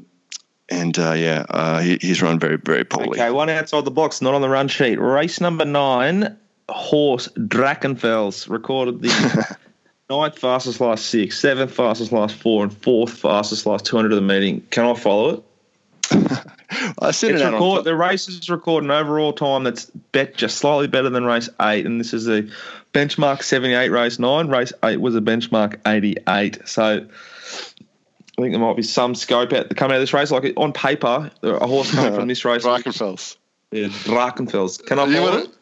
and 0.69 0.99
uh, 0.99 1.13
yeah, 1.13 1.47
uh, 1.49 1.81
he, 1.81 1.99
he's 2.01 2.21
run 2.21 2.39
very, 2.39 2.57
very 2.57 2.85
poorly. 2.85 3.21
Okay, 3.21 3.31
one 3.31 3.49
outside 3.49 3.85
the 3.85 3.91
box, 3.91 4.21
not 4.21 4.35
on 4.35 4.43
the 4.43 4.49
run 4.49 4.69
sheet. 4.69 4.97
Race 4.97 5.41
number 5.41 5.65
nine, 5.65 6.37
horse 6.69 7.29
Drachenfels 7.29 8.49
recorded 8.49 9.03
the 9.03 9.57
ninth 10.11 10.39
fastest 10.39 10.81
last 10.81 11.07
six, 11.07 11.39
seventh 11.39 11.73
fastest 11.73 12.13
last 12.13 12.35
four, 12.37 12.63
and 12.63 12.73
fourth 12.73 13.15
fastest 13.19 13.67
last 13.67 13.87
200 13.87 14.13
of 14.13 14.17
the 14.17 14.23
meeting. 14.23 14.67
Can 14.71 14.85
I 14.85 14.95
follow 14.95 15.45
it? 16.11 16.43
I 17.01 17.11
said 17.11 17.33
It's 17.33 17.41
it 17.43 17.47
out 17.47 17.49
on 17.49 17.53
record, 17.55 17.85
the 17.85 17.97
race 17.97 18.29
is 18.29 18.49
record 18.51 18.85
an 18.85 18.91
overall 18.91 19.33
time 19.33 19.65
that's 19.65 19.87
bet 20.13 20.37
just 20.37 20.59
slightly 20.59 20.87
better 20.89 21.11
than 21.11 21.25
race 21.25 21.49
eight, 21.61 21.87
and 21.87 22.01
this 22.01 22.13
is 22.15 22.29
a 22.29 22.43
benchmark 22.93 23.43
78 23.43 23.89
race 23.91 24.19
nine. 24.19 24.49
Race 24.49 24.73
eight 24.85 25.01
was 25.01 25.15
a 25.17 25.21
benchmark 25.21 25.81
88. 25.87 26.67
So 26.69 27.07
I 28.39 28.41
think 28.43 28.53
there 28.53 28.59
might 28.61 28.77
be 28.77 28.83
some 28.83 29.15
scope 29.15 29.53
out 29.53 29.75
coming 29.77 29.93
out 29.93 29.97
of 29.99 30.03
this 30.03 30.13
race. 30.13 30.31
Like 30.31 30.53
on 30.57 30.73
paper, 30.73 31.31
a 31.43 31.67
horse 31.67 31.95
coming 31.95 32.15
from 32.15 32.29
this 32.29 32.45
race, 32.45 32.65
Drachenfels. 32.67 33.37
yeah, 33.71 33.89
Drachenfels. 33.89 34.85
Can 34.87 34.99
I 34.99 35.05
You 35.07 35.17
follow 35.17 35.31
want 35.33 35.45
it? 35.45 35.51
it? 35.51 35.57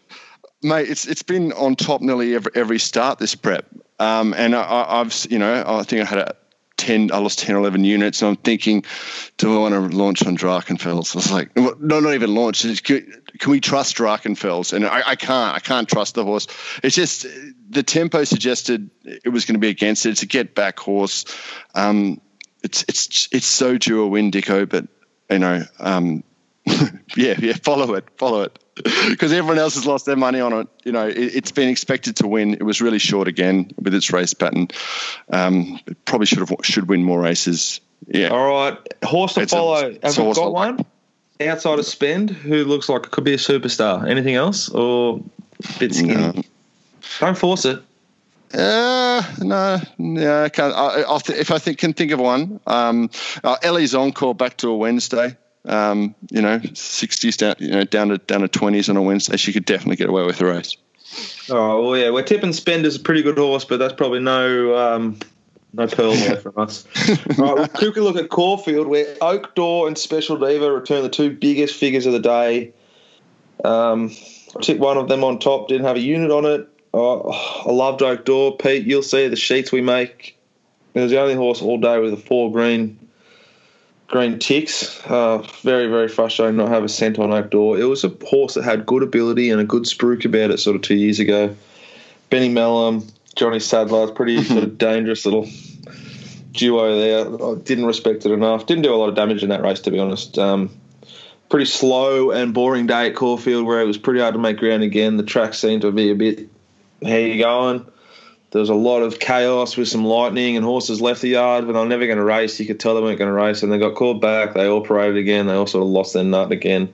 Mate, 0.63 0.89
it's 0.91 1.07
it's 1.07 1.23
been 1.23 1.53
on 1.53 1.75
top 1.75 2.01
nearly 2.03 2.35
every 2.35 2.53
every 2.55 2.79
start 2.79 3.19
this 3.19 3.35
prep, 3.35 3.65
um, 3.99 4.35
and 4.37 4.55
I- 4.55 4.63
I, 4.63 5.01
I've 5.01 5.27
you 5.31 5.39
know 5.39 5.65
I 5.67 5.83
think 5.85 6.03
I 6.03 6.05
had 6.05 6.19
a 6.19 6.37
ten, 6.81 7.13
I 7.13 7.19
lost 7.19 7.39
10, 7.41 7.55
or 7.55 7.59
11 7.59 7.85
units, 7.85 8.23
and 8.23 8.31
I'm 8.31 8.37
thinking, 8.37 8.85
do 9.37 9.55
I 9.55 9.59
want 9.59 9.75
to 9.75 9.97
launch 9.97 10.25
on 10.27 10.37
Drachenfels? 10.37 11.15
I 11.15 11.19
was 11.19 11.31
like, 11.31 11.55
no, 11.57 12.01
not 12.01 12.15
even 12.15 12.35
launch. 12.35 12.63
Can, 12.83 13.23
we 13.47 13.61
trust 13.61 13.97
Drachenfels? 13.97 14.73
And 14.73 14.87
I, 14.87 15.03
I 15.07 15.17
can't. 15.17 15.55
I 15.55 15.61
can't 15.61 15.89
trust 15.89 16.15
the 16.15 16.25
horse. 16.25 16.47
It's 16.83 16.97
just 16.97 17.27
the 17.69 17.83
tempo 17.83 18.25
suggested 18.25 18.91
it 19.05 19.29
was 19.29 19.45
going 19.45 19.55
to 19.55 19.61
be 19.61 19.69
against 19.69 20.07
it. 20.07 20.11
It's 20.11 20.23
a 20.23 20.27
get 20.27 20.55
back 20.55 20.79
horse. 20.79 21.25
Um, 21.75 22.21
it's 22.63 22.85
it's 22.89 23.29
it's 23.33 23.47
so 23.47 23.79
due 23.79 24.03
a 24.03 24.09
win, 24.09 24.31
Dicko, 24.31 24.69
but 24.69 24.87
you 25.31 25.39
know. 25.39 25.65
Um, 25.79 26.25
yeah, 27.17 27.35
yeah, 27.39 27.55
follow 27.63 27.95
it, 27.95 28.05
follow 28.19 28.43
it, 28.43 28.59
because 28.75 29.33
everyone 29.33 29.59
else 29.59 29.75
has 29.75 29.87
lost 29.87 30.07
their 30.07 30.17
money 30.17 30.41
on 30.41 30.53
it. 30.53 30.69
You 30.85 30.93
know, 30.93 31.07
it, 31.07 31.17
it's 31.19 31.53
been 31.53 31.69
expected 31.69 32.17
to 32.17 32.27
win. 32.29 32.55
It 32.55 32.63
was 32.63 32.81
really 32.81 32.99
short 32.99 33.29
again 33.29 33.71
with 33.81 33.95
its 33.95 34.13
race 34.13 34.35
pattern. 34.35 34.69
Um, 35.31 35.79
it 35.87 36.05
probably 36.05 36.27
should 36.27 36.39
have 36.39 36.53
should 36.63 36.89
win 36.89 37.03
more 37.03 37.21
races. 37.21 37.81
Yeah, 38.07 38.29
All 38.29 38.49
right, 38.49 38.79
horse 39.05 39.35
to 39.35 39.43
It's 39.43 39.53
follow. 39.53 39.87
it's 40.03 40.17
Have 40.17 40.27
we 40.27 40.33
got 40.33 40.53
like. 40.53 40.77
one 40.79 40.87
outside 41.47 41.79
of 41.79 41.85
Spend 41.87 42.31
who 42.31 42.65
looks 42.65 42.89
like 42.89 43.05
it 43.05 43.11
could 43.11 43.25
be 43.25 43.35
a 43.35 43.39
superstar? 43.39 44.09
Anything 44.09 44.35
else 44.37 44.69
or 44.71 45.21
a 45.75 45.79
bit 45.79 45.95
skinny? 45.95 46.15
No. 46.15 46.43
Don't 47.19 47.37
force 47.37 47.65
it. 47.67 47.83
Uh, 48.53 49.23
no, 49.41 49.79
no, 49.99 50.45
I 50.45 50.49
can't. 50.49 50.75
I, 50.75 51.19
th- 51.19 51.39
if 51.39 51.51
I 51.53 51.59
think, 51.59 51.79
can 51.79 51.93
think 51.93 52.11
of 52.11 52.19
one, 52.19 52.59
um, 52.67 53.09
uh, 53.45 53.57
Ellie's 53.63 53.95
encore 53.95 54.35
back 54.35 54.57
to 54.59 54.71
a 54.71 54.77
Wednesday. 54.77 55.37
Um, 55.67 56.15
you 56.31 56.41
know, 56.41 56.61
sixties 56.73 57.37
down, 57.37 57.55
you 57.59 57.71
know, 57.71 57.85
down 57.85 58.09
to 58.09 58.19
down 58.19 58.41
to 58.41 58.49
twenties 58.49 58.89
on 58.89 58.97
a 58.97 59.03
Wednesday. 59.03 59.37
She 59.37 59.53
could 59.53 59.67
definitely 59.67 59.97
get 59.97 60.09
away 60.09 60.25
with 60.25 60.39
the 60.39 60.47
race. 60.47 60.77
Oh 61.51 61.83
well, 61.83 61.99
yeah, 61.99 62.11
we're 62.11 62.23
tipping 62.23 62.51
is 62.51 62.97
a 62.97 63.01
pretty 63.01 63.23
good 63.23 63.37
horse, 63.37 63.65
but 63.65 63.79
that's 63.79 63.93
probably 63.93 64.21
no 64.21 64.77
um, 64.77 65.19
no 65.73 65.87
pearl 65.87 66.13
there 66.13 66.37
from 66.37 66.55
us. 66.57 66.87
All 67.39 67.45
right, 67.45 67.55
we'll 67.57 67.69
quickly 67.69 68.03
look 68.03 68.17
at 68.17 68.29
Caulfield, 68.29 68.87
where 68.87 69.17
Oak 69.21 69.55
Door 69.55 69.89
and 69.89 69.99
Special 69.99 70.37
Diva 70.37 70.71
return 70.71 71.03
the 71.03 71.09
two 71.09 71.31
biggest 71.31 71.75
figures 71.75 72.07
of 72.07 72.13
the 72.13 72.21
day. 72.21 72.73
Um, 73.65 74.11
took 74.63 74.79
one 74.79 74.97
of 74.97 75.09
them 75.09 75.25
on 75.25 75.39
top, 75.39 75.69
didn't 75.69 75.87
have 75.87 75.97
a 75.97 76.01
unit 76.01 76.31
on 76.31 76.45
it. 76.47 76.69
Oh, 76.95 77.31
I 77.67 77.71
loved 77.71 78.03
Oak 78.03 78.25
Door, 78.25 78.57
Pete. 78.57 78.87
You'll 78.87 79.03
see 79.03 79.29
the 79.29 79.37
sheets 79.37 79.71
we 79.71 79.81
make. 79.81 80.37
It 80.95 81.01
was 81.01 81.11
the 81.11 81.21
only 81.21 81.35
horse 81.35 81.63
all 81.63 81.79
day 81.79 81.99
with 81.99 82.13
a 82.13 82.17
four 82.17 82.51
green 82.51 82.99
green 84.11 84.39
ticks. 84.39 85.01
Uh, 85.07 85.39
very, 85.63 85.87
very 85.87 86.09
frustrating 86.09 86.57
not 86.57 86.69
have 86.69 86.85
a 86.85 86.89
scent 86.89 87.19
on 87.19 87.33
Oak 87.33 87.51
Door. 87.51 87.79
It 87.79 87.85
was 87.85 88.05
a 88.05 88.13
horse 88.27 88.55
that 88.55 88.65
had 88.65 88.85
good 88.85 89.03
ability 89.03 89.51
and 89.51 89.61
a 89.61 89.65
good 89.65 89.85
spruik 89.85 90.25
about 90.25 90.51
it 90.51 90.59
sort 90.59 90.77
of 90.77 90.83
two 90.83 90.97
years 90.97 91.21
ago. 91.21 91.57
Benny 92.29 92.51
Melham, 92.51 93.11
Johnny 93.37 93.61
Sadler, 93.61 94.11
pretty 94.13 94.43
sort 94.45 94.65
of 94.65 94.79
dangerous 94.79 95.25
little 95.25 95.49
duo 96.53 96.99
there. 96.99 97.51
I 97.51 97.55
didn't 97.63 97.87
respect 97.87 98.27
it 98.27 98.33
enough. 98.33 98.67
Didn't 98.67 98.83
do 98.83 98.93
a 98.93 98.97
lot 98.97 99.09
of 99.09 99.15
damage 99.15 99.43
in 99.43 99.49
that 99.51 99.63
race, 99.63 99.81
to 99.81 99.91
be 99.91 99.99
honest. 99.99 100.39
Um, 100.39 100.71
pretty 101.49 101.67
slow 101.67 102.31
and 102.33 102.53
boring 102.53 102.87
day 102.87 103.09
at 103.09 103.17
Caulfield 103.17 103.65
where 103.65 103.81
it 103.81 103.87
was 103.87 103.99
pretty 103.99 104.21
hard 104.21 104.35
to 104.35 104.41
make 104.41 104.59
ground 104.59 104.83
again. 104.83 105.17
The 105.17 105.23
track 105.23 105.55
seemed 105.55 105.83
to 105.83 105.93
be 105.93 106.11
a 106.11 106.15
bit, 106.15 106.49
how 107.03 107.17
you 107.17 107.39
going? 107.39 107.87
There 108.51 108.61
was 108.61 108.69
a 108.69 108.75
lot 108.75 109.03
of 109.03 109.21
chaos 109.21 109.77
with 109.77 109.89
some 109.89 110.05
lightning 110.05 110.57
and 110.57 110.65
horses 110.65 111.01
left 111.01 111.23
the 111.23 111.29
yard, 111.29 111.67
but 111.67 111.75
they 111.75 111.79
were 111.79 111.87
never 111.87 112.07
going 112.07 112.19
to 112.19 112.25
race. 112.25 112.59
You 112.59 112.67
could 112.67 112.81
tell 112.81 112.97
they 112.97 113.01
weren't 113.01 113.19
going 113.19 113.29
to 113.29 113.33
race, 113.33 113.63
and 113.63 113.71
they 113.73 113.79
got 113.79 113.95
called 113.95 114.21
back. 114.21 114.55
They 114.55 114.67
all 114.67 114.81
paraded 114.85 115.19
again. 115.19 115.47
They 115.47 115.55
also 115.55 115.85
lost 115.85 116.15
their 116.15 116.25
nut 116.25 116.51
again. 116.51 116.93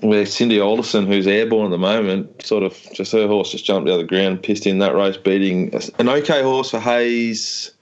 Where 0.00 0.26
Cindy 0.26 0.60
Alderson, 0.60 1.06
who's 1.06 1.26
airborne 1.26 1.66
at 1.66 1.70
the 1.70 1.78
moment, 1.78 2.44
sort 2.44 2.62
of 2.62 2.78
just 2.92 3.10
her 3.12 3.26
horse 3.26 3.50
just 3.50 3.64
jumped 3.64 3.88
out 3.88 3.94
of 3.94 4.00
the 4.00 4.06
ground, 4.06 4.42
pissed 4.42 4.66
in 4.66 4.78
that 4.78 4.94
race, 4.94 5.16
beating 5.16 5.74
an 5.98 6.08
okay 6.08 6.42
horse 6.42 6.70
for 6.70 6.78
Hayes. 6.78 7.72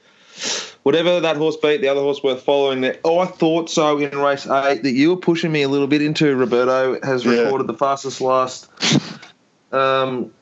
Whatever 0.82 1.20
that 1.20 1.36
horse 1.36 1.56
beat, 1.56 1.80
the 1.80 1.88
other 1.88 2.00
horse 2.00 2.22
worth 2.22 2.42
following 2.42 2.80
there. 2.80 2.96
Oh, 3.04 3.18
I 3.18 3.26
thought 3.26 3.70
so 3.70 3.98
in 3.98 4.18
race 4.18 4.46
eight 4.46 4.82
that 4.82 4.92
you 4.92 5.10
were 5.10 5.16
pushing 5.16 5.52
me 5.52 5.62
a 5.62 5.68
little 5.68 5.86
bit 5.86 6.00
into. 6.02 6.34
Roberto 6.34 6.98
has 7.04 7.24
Yeah. 7.24 7.42
recorded 7.42 7.66
the 7.66 7.74
fastest 7.74 8.20
last 8.20 8.68
um, 9.72 10.32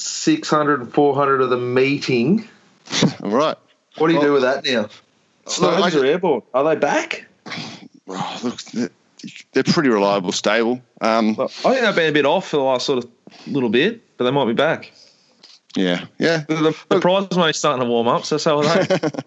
600 0.00 0.80
and 0.80 0.92
400 0.92 1.40
of 1.42 1.50
the 1.50 1.56
meeting. 1.56 2.48
All 3.22 3.30
right. 3.30 3.56
What 3.98 4.08
do 4.08 4.12
you 4.14 4.18
Well, 4.18 4.28
do 4.28 4.32
with 4.34 4.42
that 4.42 4.64
now? 4.64 4.82
Look, 4.82 4.92
I 5.46 5.50
Snow's 5.90 5.96
are 5.96 6.04
airborne. 6.04 6.42
Are 6.54 6.64
they 6.64 6.76
back? 6.76 7.26
Oh, 8.08 8.40
look, 8.42 8.58
th- 8.58 8.90
they're 9.52 9.64
pretty 9.64 9.88
reliable, 9.88 10.32
stable. 10.32 10.80
Um, 11.00 11.34
But 11.34 11.50
I 11.64 11.72
think 11.72 11.80
they've 11.82 11.94
been 11.94 12.08
a 12.10 12.12
bit 12.12 12.26
off 12.26 12.48
for 12.48 12.56
the 12.56 12.62
last 12.62 12.86
sort 12.86 13.04
of 13.04 13.10
little 13.46 13.68
bit, 13.68 14.00
but 14.16 14.24
they 14.24 14.30
might 14.30 14.46
be 14.46 14.52
back. 14.54 14.92
Yeah, 15.76 16.04
yeah. 16.18 16.44
The, 16.48 16.76
the, 16.88 17.00
prize 17.00 17.34
money's 17.36 17.56
starting 17.56 17.82
to 17.82 17.88
warm 17.88 18.08
up, 18.08 18.24
so 18.24 18.38
so 18.38 18.58
are 18.62 18.84
they. 18.84 19.10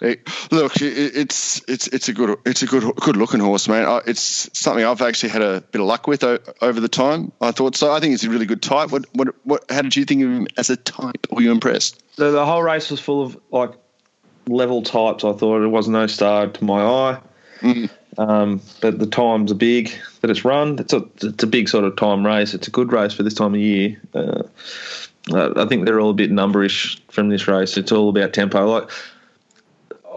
Hey, 0.00 0.16
look, 0.50 0.80
it, 0.80 1.16
it's 1.16 1.60
it's 1.68 1.86
it's 1.88 2.08
a 2.08 2.14
good 2.14 2.38
it's 2.46 2.62
a 2.62 2.66
good 2.66 2.96
good 2.96 3.18
looking 3.18 3.40
horse, 3.40 3.68
man. 3.68 3.84
I, 3.86 4.00
it's 4.06 4.48
something 4.58 4.82
I've 4.82 5.02
actually 5.02 5.28
had 5.28 5.42
a 5.42 5.60
bit 5.60 5.82
of 5.82 5.86
luck 5.86 6.06
with 6.06 6.24
o- 6.24 6.38
over 6.62 6.80
the 6.80 6.88
time. 6.88 7.30
I 7.42 7.50
thought 7.50 7.76
so. 7.76 7.92
I 7.92 8.00
think 8.00 8.14
it's 8.14 8.24
a 8.24 8.30
really 8.30 8.46
good 8.46 8.62
type. 8.62 8.90
What 8.90 9.04
what 9.12 9.34
what? 9.44 9.70
How 9.70 9.82
did 9.82 9.96
you 9.96 10.06
think 10.06 10.22
of 10.22 10.30
him 10.30 10.48
as 10.56 10.70
a 10.70 10.78
type? 10.78 11.26
Were 11.30 11.42
you 11.42 11.52
impressed? 11.52 12.02
the, 12.16 12.30
the 12.30 12.46
whole 12.46 12.62
race 12.62 12.90
was 12.90 13.00
full 13.00 13.22
of 13.22 13.40
like 13.50 13.72
level 14.46 14.82
types. 14.82 15.24
I 15.24 15.32
thought 15.32 15.62
it 15.62 15.68
was 15.68 15.88
no 15.88 16.06
star 16.06 16.46
to 16.46 16.64
my 16.64 16.82
eye. 16.82 17.20
Um, 18.18 18.60
but 18.80 18.98
the 18.98 19.06
times 19.06 19.52
are 19.52 19.56
big 19.56 19.92
that 20.20 20.30
it's 20.30 20.44
run. 20.44 20.78
It's 20.78 20.92
a 20.92 21.04
it's 21.22 21.42
a 21.42 21.46
big 21.46 21.68
sort 21.68 21.84
of 21.84 21.96
time 21.96 22.24
race. 22.26 22.54
It's 22.54 22.68
a 22.68 22.70
good 22.70 22.92
race 22.92 23.12
for 23.12 23.22
this 23.22 23.34
time 23.34 23.54
of 23.54 23.60
year. 23.60 24.00
Uh, 24.14 24.42
I 25.34 25.66
think 25.66 25.84
they're 25.84 26.00
all 26.00 26.10
a 26.10 26.14
bit 26.14 26.30
numberish 26.30 26.98
from 27.10 27.28
this 27.28 27.46
race. 27.46 27.76
It's 27.76 27.92
all 27.92 28.08
about 28.08 28.32
tempo. 28.32 28.66
Like 28.66 28.90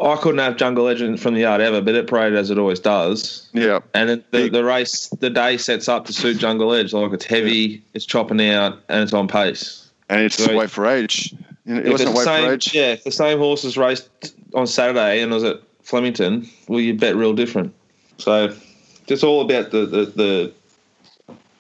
I 0.01 0.15
couldn't 0.15 0.39
have 0.39 0.57
Jungle 0.57 0.85
Legend 0.85 1.19
from 1.19 1.33
the 1.35 1.41
yard 1.41 1.61
ever, 1.61 1.81
but 1.81 1.93
it 1.95 2.07
paraded 2.07 2.37
as 2.37 2.49
it 2.49 2.57
always 2.57 2.79
does. 2.79 3.47
Yeah, 3.53 3.79
And 3.93 4.09
it, 4.09 4.31
the, 4.31 4.49
the 4.49 4.63
race, 4.63 5.07
the 5.19 5.29
day 5.29 5.57
sets 5.57 5.87
up 5.87 6.05
to 6.05 6.13
suit 6.13 6.37
Jungle 6.39 6.73
Edge. 6.73 6.93
Like 6.93 7.13
it's 7.13 7.25
heavy, 7.25 7.83
it's 7.93 8.05
chopping 8.05 8.41
out, 8.49 8.79
and 8.89 9.03
it's 9.03 9.13
on 9.13 9.27
pace. 9.27 9.89
and 10.09 10.21
it's 10.21 10.39
Right. 10.47 10.55
weight 10.55 10.69
for 10.71 10.87
age. 10.87 11.33
It 11.65 11.85
wasn't 11.89 12.15
the 12.15 12.21
same, 12.23 12.45
for 12.47 12.53
age. 12.53 12.73
Yeah, 12.73 12.91
if 12.93 13.03
the 13.03 13.11
same 13.11 13.37
horses 13.37 13.77
raced 13.77 14.09
on 14.53 14.67
Saturday 14.67 15.21
and 15.21 15.31
was 15.31 15.43
at 15.43 15.61
Flemington, 15.83 16.49
well, 16.67 16.79
you 16.79 16.93
bet 16.95 17.15
real 17.15 17.33
different. 17.33 17.73
So 18.17 18.53
it's 19.07 19.23
all 19.23 19.41
about 19.41 19.71
the 19.71 19.85
the, 19.85 20.05
the, 20.05 20.53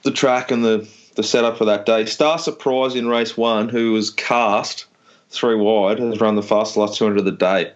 the 0.03 0.11
track 0.11 0.49
and 0.51 0.65
the, 0.65 0.87
the 1.15 1.23
setup 1.23 1.57
for 1.57 1.65
that 1.65 1.85
day. 1.85 2.05
Star 2.05 2.37
Surprise 2.37 2.95
in 2.95 3.07
race 3.07 3.37
one, 3.37 3.69
who 3.69 3.91
was 3.91 4.09
cast 4.09 4.85
three 5.29 5.55
wide, 5.55 5.99
has 5.99 6.19
run 6.19 6.35
the 6.35 6.43
fastest 6.43 6.77
last 6.77 6.97
200 6.97 7.19
of 7.19 7.25
the 7.25 7.31
day. 7.31 7.71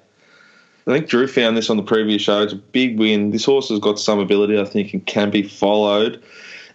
I 0.88 0.92
think 0.92 1.08
Drew 1.08 1.28
found 1.28 1.58
this 1.58 1.70
on 1.70 1.78
the 1.78 1.84
previous 1.84 2.22
show. 2.22 2.44
It's 2.44 2.54
a 2.54 2.58
big 2.58 2.98
win. 2.98 3.32
This 3.32 3.44
horse 3.44 3.70
has 3.70 3.80
got 3.80 4.00
some 4.00 4.20
ability, 4.20 4.58
I 4.58 4.64
think, 4.64 4.94
and 4.94 5.06
can 5.06 5.30
be 5.30 5.44
followed. 5.44 6.24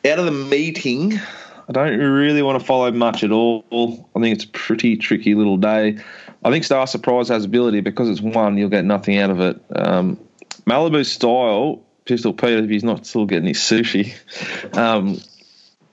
Out 0.05 0.19
of 0.19 0.27
the 0.27 0.33
meeting, 0.33 1.19
I 1.69 1.73
don't 1.73 1.99
really 1.99 2.43
want 2.43 2.61
to 2.61 2.67
follow 2.67 2.91
much 2.93 3.25
at 3.25 3.33
all. 3.33 3.65
I 4.15 4.21
think 4.21 4.35
it's 4.35 4.45
a 4.45 4.49
pretty 4.49 4.97
tricky 4.97 5.35
little 5.35 5.57
day. 5.57 5.99
I 6.45 6.51
think 6.51 6.65
Star 6.65 6.87
Surprise 6.87 7.29
has 7.29 7.45
ability 7.45 7.81
because 7.81 8.11
it's 8.11 8.21
one, 8.21 8.59
you'll 8.59 8.69
get 8.69 8.85
nothing 8.85 9.17
out 9.17 9.31
of 9.31 9.41
it. 9.41 9.61
Um, 9.75 10.19
Malibu 10.67 11.07
Style, 11.07 11.83
Pistol 12.05 12.35
Pete, 12.35 12.65
if 12.65 12.69
he's 12.69 12.85
not 12.85 13.07
still 13.07 13.25
getting 13.25 13.49
his 13.49 13.59
sushi, 13.59 14.13
um, 14.77 15.21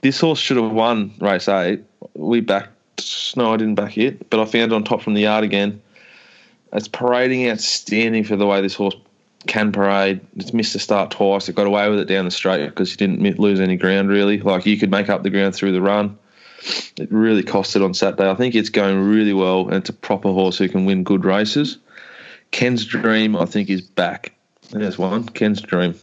this 0.01 0.19
horse 0.19 0.39
should 0.39 0.57
have 0.57 0.71
won 0.71 1.13
race 1.19 1.47
eight. 1.47 1.83
We 2.13 2.41
backed, 2.41 3.35
no, 3.35 3.53
I 3.53 3.57
didn't 3.57 3.75
back 3.75 3.97
it, 3.97 4.29
but 4.29 4.39
I 4.39 4.45
found 4.45 4.71
it 4.71 4.75
on 4.75 4.83
top 4.83 5.01
from 5.01 5.13
the 5.13 5.21
yard 5.21 5.43
again. 5.43 5.81
It's 6.73 6.87
parading 6.87 7.49
outstanding 7.49 8.23
for 8.23 8.35
the 8.35 8.45
way 8.45 8.61
this 8.61 8.75
horse 8.75 8.95
can 9.47 9.71
parade. 9.71 10.19
It's 10.35 10.53
missed 10.53 10.73
the 10.73 10.79
start 10.79 11.11
twice. 11.11 11.49
It 11.49 11.55
got 11.55 11.67
away 11.67 11.89
with 11.89 11.99
it 11.99 12.05
down 12.05 12.25
the 12.25 12.31
straight 12.31 12.65
because 12.67 12.91
he 12.91 12.97
didn't 12.97 13.39
lose 13.39 13.59
any 13.59 13.75
ground 13.75 14.09
really. 14.09 14.39
Like 14.39 14.65
you 14.65 14.77
could 14.77 14.91
make 14.91 15.09
up 15.09 15.23
the 15.23 15.29
ground 15.29 15.55
through 15.55 15.71
the 15.71 15.81
run. 15.81 16.17
It 16.97 17.09
really 17.11 17.43
cost 17.43 17.75
it 17.75 17.81
on 17.81 17.93
Saturday. 17.93 18.29
I 18.29 18.35
think 18.35 18.53
it's 18.53 18.69
going 18.69 18.99
really 18.99 19.33
well, 19.33 19.67
and 19.67 19.75
it's 19.75 19.89
a 19.89 19.93
proper 19.93 20.29
horse 20.29 20.57
who 20.57 20.67
can 20.67 20.85
win 20.85 21.03
good 21.03 21.23
races. 21.23 21.77
Ken's 22.51 22.83
Dream, 22.85 23.35
I 23.35 23.45
think, 23.45 23.69
is 23.69 23.81
back. 23.81 24.33
There's 24.71 24.97
one. 24.97 25.23
Ken's 25.23 25.61
Dream. 25.61 25.95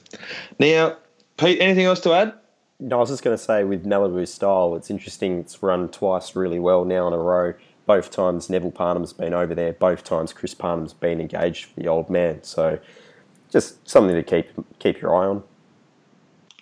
Now, 0.59 0.97
Pete, 1.37 1.61
anything 1.61 1.85
else 1.85 2.00
to 2.00 2.15
add? 2.15 2.33
No, 2.78 2.99
I 2.99 3.00
was 3.00 3.09
just 3.11 3.23
going 3.23 3.37
to 3.37 3.42
say 3.42 3.64
with 3.64 3.87
Malibu 3.87 4.28
style, 4.28 4.75
it's 4.76 4.90
interesting. 4.90 5.38
It's 5.38 5.62
run 5.62 5.88
twice 5.88 6.37
really 6.37 6.59
well 6.59 6.85
now 6.85 7.06
in 7.06 7.14
a 7.14 7.18
row. 7.18 7.54
Both 7.87 8.11
times 8.11 8.50
Neville 8.50 8.73
Parnham's 8.73 9.12
been 9.12 9.33
over 9.33 9.54
there. 9.54 9.73
Both 9.73 10.04
times 10.04 10.32
Chris 10.32 10.54
Parnham's 10.54 10.93
been 10.93 11.21
engaged 11.21 11.67
for 11.67 11.80
the 11.80 11.89
old 11.89 12.10
man. 12.10 12.43
So 12.43 12.78
just 13.50 13.89
something 13.89 14.15
to 14.15 14.23
keep 14.23 14.49
keep 14.78 15.00
your 15.00 15.15
eye 15.17 15.26
on. 15.26 15.43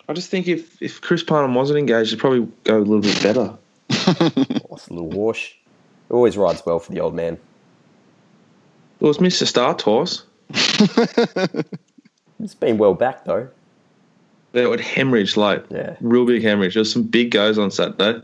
I 0.07 0.13
just 0.13 0.29
think 0.29 0.47
if, 0.47 0.81
if 0.81 1.01
Chris 1.01 1.23
Parnham 1.23 1.55
wasn't 1.55 1.79
engaged, 1.79 2.09
it'd 2.09 2.19
probably 2.19 2.47
go 2.63 2.77
a 2.77 2.79
little 2.79 3.01
bit 3.01 3.21
better. 3.21 3.57
Oh, 4.07 4.29
What's 4.69 4.87
a 4.87 4.93
little 4.93 5.09
wash? 5.09 5.57
It 6.09 6.13
Always 6.13 6.37
rides 6.37 6.63
well 6.63 6.77
for 6.77 6.91
the 6.91 6.99
old 6.99 7.15
man. 7.15 7.39
Well, 8.99 9.09
it's 9.09 9.19
missed 9.19 9.39
the 9.39 9.47
start 9.47 9.79
twice. 9.79 10.23
It's 12.39 12.53
been 12.53 12.77
well 12.77 12.93
back 12.93 13.25
though. 13.25 13.49
They 14.55 14.65
would 14.65 14.79
hemorrhage 14.79 15.35
like 15.35 15.65
Yeah. 15.69 15.97
Real 15.99 16.25
big 16.25 16.41
hemorrhage. 16.41 16.75
There 16.75 16.81
was 16.81 16.91
some 16.91 17.03
big 17.03 17.29
goes 17.31 17.57
on 17.57 17.71
Saturday. 17.71 18.21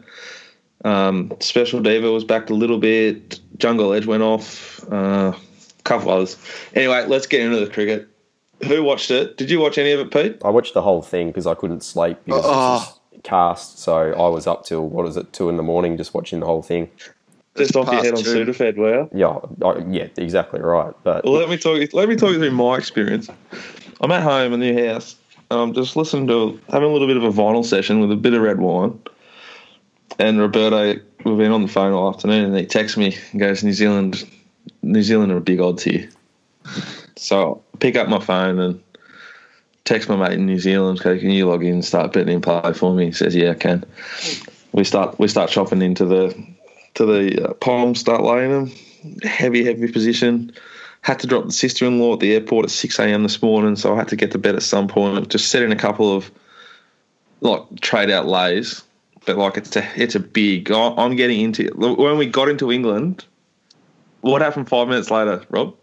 Um, 0.85 1.33
Special 1.41 1.81
Diva 1.81 2.09
was 2.09 2.23
backed 2.23 2.49
a 2.49 2.53
little 2.55 2.77
bit. 2.77 3.37
Jungle 3.57 3.91
Edge 3.93 4.05
went 4.05 4.23
off. 4.23 4.81
Uh, 4.89 5.33
a 5.33 5.83
couple 5.83 6.09
others. 6.09 6.37
Anyway, 6.73 7.05
let's 7.07 7.27
get 7.27 7.41
into 7.41 7.59
the 7.59 7.69
cricket. 7.69 8.07
Who 8.65 8.81
watched 8.81 9.11
it? 9.11 9.35
Did 9.35 9.49
you 9.51 9.59
watch 9.59 9.77
any 9.77 9.91
of 9.91 9.99
it, 9.99 10.09
Pete? 10.11 10.37
I 10.45 10.49
watched 10.49 10.73
the 10.73 10.81
whole 10.81 11.01
thing 11.01 11.27
because 11.27 11.45
I 11.45 11.53
couldn't 11.53 11.83
sleep 11.83 12.17
because 12.25 12.43
Oh. 12.45 12.49
it 13.11 13.15
was 13.15 13.21
cast. 13.23 13.79
So 13.79 13.93
I 14.13 14.29
was 14.29 14.47
up 14.47 14.63
till 14.63 14.87
what 14.87 15.05
is 15.07 15.17
it, 15.17 15.33
two 15.33 15.49
in 15.49 15.57
the 15.57 15.63
morning, 15.63 15.97
just 15.97 16.13
watching 16.13 16.39
the 16.39 16.45
whole 16.45 16.61
thing. 16.61 16.89
Just 17.57 17.75
off 17.75 17.87
your 17.91 18.01
head 18.01 18.13
on 18.13 18.23
two. 18.23 18.45
Sudafed, 18.45 18.77
were 18.77 19.01
you? 19.01 19.09
Yeah, 19.13 19.39
I, 19.67 19.83
yeah, 19.89 20.07
exactly 20.15 20.61
right. 20.61 20.93
But 21.03 21.25
Well, 21.25 21.33
let 21.33 21.49
me 21.49 21.57
talk. 21.57 21.77
you- 21.81 21.89
Let 21.91 22.07
me 22.07 22.15
talk 22.15 22.29
you 22.31 22.37
through 22.39 22.51
my 22.51 22.77
experience. 22.77 23.27
I'm 23.99 24.11
at 24.11 24.23
home 24.23 24.53
in 24.53 24.61
the 24.61 24.71
new 24.71 24.87
house. 24.87 25.17
I'm 25.51 25.73
just 25.73 25.95
listening 25.95 26.27
to 26.27 26.59
having 26.69 26.89
a 26.89 26.93
little 26.93 27.07
bit 27.07 27.17
of 27.17 27.23
a 27.23 27.31
vinyl 27.31 27.65
session 27.65 27.99
with 27.99 28.11
a 28.11 28.15
bit 28.15 28.33
of 28.33 28.41
red 28.41 28.59
wine. 28.59 28.99
And 30.17 30.39
Roberto, 30.39 30.99
we've 31.23 31.37
been 31.37 31.51
on 31.51 31.61
the 31.61 31.67
phone 31.67 31.93
all 31.93 32.09
afternoon, 32.09 32.45
and 32.45 32.57
he 32.57 32.65
texts 32.65 32.97
me 32.97 33.17
and 33.31 33.39
goes, 33.39 33.63
"New 33.63 33.73
Zealand, 33.73 34.27
New 34.81 35.03
Zealand 35.03 35.31
are 35.31 35.37
a 35.37 35.41
big 35.41 35.59
odds 35.59 35.83
here." 35.83 36.09
So 37.17 37.61
I 37.73 37.77
pick 37.77 37.95
up 37.97 38.07
my 38.07 38.19
phone 38.19 38.59
and 38.59 38.81
text 39.83 40.09
my 40.09 40.15
mate 40.15 40.33
in 40.33 40.45
New 40.45 40.59
Zealand. 40.59 40.99
Go, 40.99 41.17
can 41.17 41.29
you 41.31 41.47
log 41.47 41.63
in 41.63 41.73
and 41.73 41.85
start 41.85 42.13
betting 42.13 42.35
in 42.35 42.41
play 42.41 42.73
for 42.73 42.93
me? 42.93 43.07
He 43.07 43.11
says, 43.11 43.35
"Yeah, 43.35 43.51
I 43.51 43.55
can." 43.55 43.83
We 44.71 44.83
start 44.85 45.19
we 45.19 45.27
start 45.27 45.49
chopping 45.49 45.81
into 45.81 46.05
the 46.05 46.35
to 46.93 47.05
the 47.05 47.49
uh, 47.49 47.53
Poms, 47.55 47.99
start 47.99 48.23
laying 48.23 48.51
them. 48.51 48.71
Heavy, 49.23 49.65
heavy 49.65 49.91
position. 49.91 50.53
Had 51.01 51.19
to 51.19 51.27
drop 51.27 51.45
the 51.45 51.51
sister 51.51 51.85
in 51.85 51.99
law 51.99 52.13
at 52.13 52.19
the 52.19 52.33
airport 52.33 52.65
at 52.65 52.71
6 52.71 52.99
a.m. 52.99 53.23
this 53.23 53.41
morning, 53.41 53.75
so 53.75 53.93
I 53.93 53.97
had 53.97 54.09
to 54.09 54.15
get 54.15 54.31
to 54.31 54.37
bed 54.37 54.55
at 54.55 54.63
some 54.63 54.87
point. 54.87 55.29
Just 55.29 55.49
set 55.49 55.63
in 55.63 55.71
a 55.71 55.75
couple 55.75 56.15
of 56.15 56.29
like 57.39 57.63
trade 57.81 58.11
out 58.11 58.27
lays, 58.27 58.83
but 59.25 59.37
like 59.37 59.57
it's 59.57 59.75
a 59.75 59.87
it's 59.95 60.15
a 60.15 60.19
big. 60.19 60.71
I'm 60.71 61.15
getting 61.15 61.41
into 61.41 61.69
when 61.75 62.17
we 62.17 62.27
got 62.27 62.49
into 62.49 62.71
England. 62.71 63.25
What 64.21 64.43
happened 64.43 64.69
five 64.69 64.87
minutes 64.87 65.09
later, 65.09 65.43
Rob? 65.49 65.75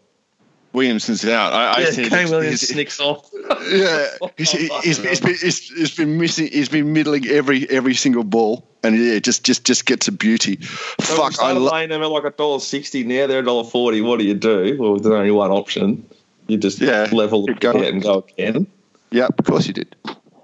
Williamson's 0.79 1.25
out. 1.27 1.53
I, 1.53 1.73
I 1.73 1.81
Yeah, 1.81 1.85
think 1.91 1.97
Kane 2.11 2.19
it's- 2.21 2.31
Williams 2.31 2.61
he's- 2.61 2.71
snicks 2.73 3.01
off. 3.01 3.29
Yeah, 3.71 4.07
he's, 4.37 4.51
he's, 4.85 4.99
he's, 5.03 5.21
been, 5.21 5.35
he's, 5.35 5.69
he's 5.71 5.97
been 5.97 6.19
missing. 6.19 6.49
He's 6.53 6.69
been 6.69 6.93
middling 6.93 7.27
every 7.27 7.69
every 7.71 7.95
single 7.95 8.25
ball, 8.25 8.67
and 8.83 8.97
yeah, 8.97 9.19
just 9.19 9.45
just 9.45 9.65
just 9.65 9.85
gets 9.87 10.09
a 10.09 10.13
beauty. 10.13 10.59
So 10.63 11.17
Fuck, 11.17 11.25
I 11.27 11.31
started 11.31 11.61
lo- 11.61 11.73
laying 11.73 11.89
them 11.91 12.03
at 12.03 12.11
like 12.11 12.25
a 12.25 12.31
dollar 12.31 12.61
sixty. 12.61 13.05
Now 13.05 13.27
they're 13.27 13.41
a 13.41 13.45
dollar 13.45 13.65
forty. 13.65 14.01
What 14.01 14.19
do 14.19 14.25
you 14.25 14.35
do? 14.35 14.77
Well, 14.79 14.97
there's 14.97 15.15
only 15.15 15.31
one 15.33 15.51
option. 15.51 16.07
You 16.47 16.57
just 16.57 16.81
Yeah, 16.81 17.09
level 17.13 17.47
keep 17.47 17.57
it 17.57 17.61
going. 17.61 17.85
and 17.85 18.03
go 18.03 18.25
again. 18.39 18.67
yeah, 19.11 19.27
of 19.27 19.45
course 19.45 19.67
you 19.67 19.75
did. 19.75 19.95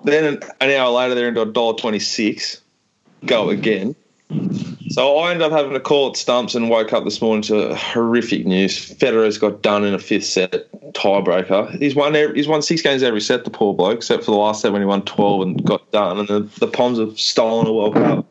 Then 0.04 0.24
an, 0.34 0.42
an 0.60 0.70
hour 0.70 0.90
later, 0.90 1.14
they're 1.14 1.28
into 1.28 1.40
a 1.42 1.46
dollar 1.46 1.78
twenty 1.78 1.98
six. 2.00 2.60
Go 3.24 3.48
again. 3.48 3.94
So 4.90 5.18
I 5.18 5.32
ended 5.32 5.42
up 5.46 5.52
having 5.52 5.72
to 5.72 5.80
call 5.80 6.10
at 6.10 6.16
stumps 6.16 6.54
and 6.54 6.70
woke 6.70 6.92
up 6.92 7.04
this 7.04 7.20
morning 7.20 7.42
to 7.42 7.74
horrific 7.74 8.46
news. 8.46 8.76
Federer's 8.94 9.38
got 9.38 9.62
done 9.62 9.84
in 9.84 9.94
a 9.94 9.98
fifth 9.98 10.24
set 10.24 10.70
tiebreaker. 10.92 11.78
He's 11.80 11.94
won. 11.94 12.14
He's 12.14 12.46
won 12.46 12.62
six 12.62 12.82
games 12.82 13.02
every 13.02 13.20
set. 13.20 13.44
The 13.44 13.50
poor 13.50 13.74
bloke, 13.74 13.98
except 13.98 14.24
for 14.24 14.30
the 14.30 14.36
last 14.36 14.60
set 14.60 14.72
when 14.72 14.82
he 14.82 14.86
won 14.86 15.02
twelve 15.02 15.42
and 15.42 15.64
got 15.64 15.90
done. 15.90 16.18
And 16.18 16.28
the, 16.28 16.40
the 16.58 16.68
Poms 16.68 16.98
have 16.98 17.18
stolen 17.18 17.66
a 17.66 17.72
World 17.72 17.94
Cup. 17.94 18.26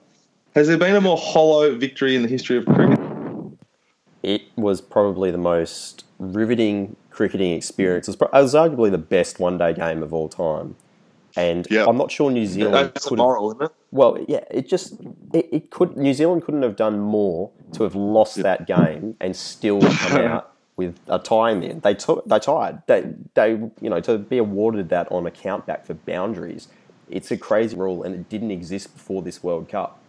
Has 0.55 0.67
there 0.67 0.77
been 0.77 0.95
a 0.95 1.01
more 1.01 1.17
hollow 1.17 1.75
victory 1.75 2.15
in 2.15 2.21
the 2.21 2.29
history 2.29 2.57
of 2.57 2.65
cricket? 2.65 2.99
it 4.23 4.41
was 4.55 4.81
probably 4.81 5.29
the 5.29 5.37
most 5.37 6.05
riveting 6.17 6.95
cricketing 7.11 7.51
experience. 7.51 8.07
It 8.07 8.19
was, 8.19 8.29
it 8.29 8.33
was 8.33 8.53
arguably 8.55 8.89
the 8.89 8.97
best 8.97 9.39
one 9.39 9.57
day 9.57 9.73
game 9.73 10.01
of 10.01 10.13
all 10.13 10.29
time. 10.29 10.75
And 11.35 11.67
Yeah. 11.69 11.85
I'm 11.87 11.97
not 11.97 12.11
sure 12.11 12.29
New 12.31 12.45
Zealand 12.45 12.91
That's 12.93 13.05
could 13.07 13.17
have 13.17 13.25
moral, 13.25 13.51
isn't 13.51 13.63
it? 13.63 13.71
Well, 13.91 14.17
yeah, 14.27 14.43
it 14.51 14.67
just 14.67 14.99
it, 15.33 15.49
it 15.51 15.71
could 15.71 15.97
New 15.97 16.13
Zealand 16.13 16.43
couldn't 16.43 16.61
have 16.63 16.75
done 16.75 16.99
more 16.99 17.49
to 17.73 17.83
have 17.83 17.95
lost 17.95 18.35
that 18.43 18.67
game 18.67 19.15
and 19.19 19.35
still 19.35 19.81
come 19.97 20.21
out 20.21 20.51
with 20.75 20.99
a 21.07 21.19
tie 21.19 21.51
in 21.51 21.59
the 21.61 21.67
end. 21.69 21.81
They 21.81 21.93
took 21.95 22.25
they 22.27 22.39
tied. 22.39 22.85
They 22.87 23.13
they 23.33 23.51
you 23.81 23.89
know 23.89 23.99
to 24.01 24.17
be 24.17 24.37
awarded 24.37 24.89
that 24.89 25.11
on 25.11 25.25
a 25.25 25.31
countback 25.31 25.85
for 25.85 25.93
boundaries. 25.95 26.67
It's 27.09 27.31
a 27.31 27.37
crazy 27.37 27.75
rule 27.75 28.03
and 28.03 28.13
it 28.15 28.29
didn't 28.29 28.51
exist 28.51 28.93
before 28.93 29.21
this 29.21 29.43
World 29.43 29.69
Cup. 29.69 29.99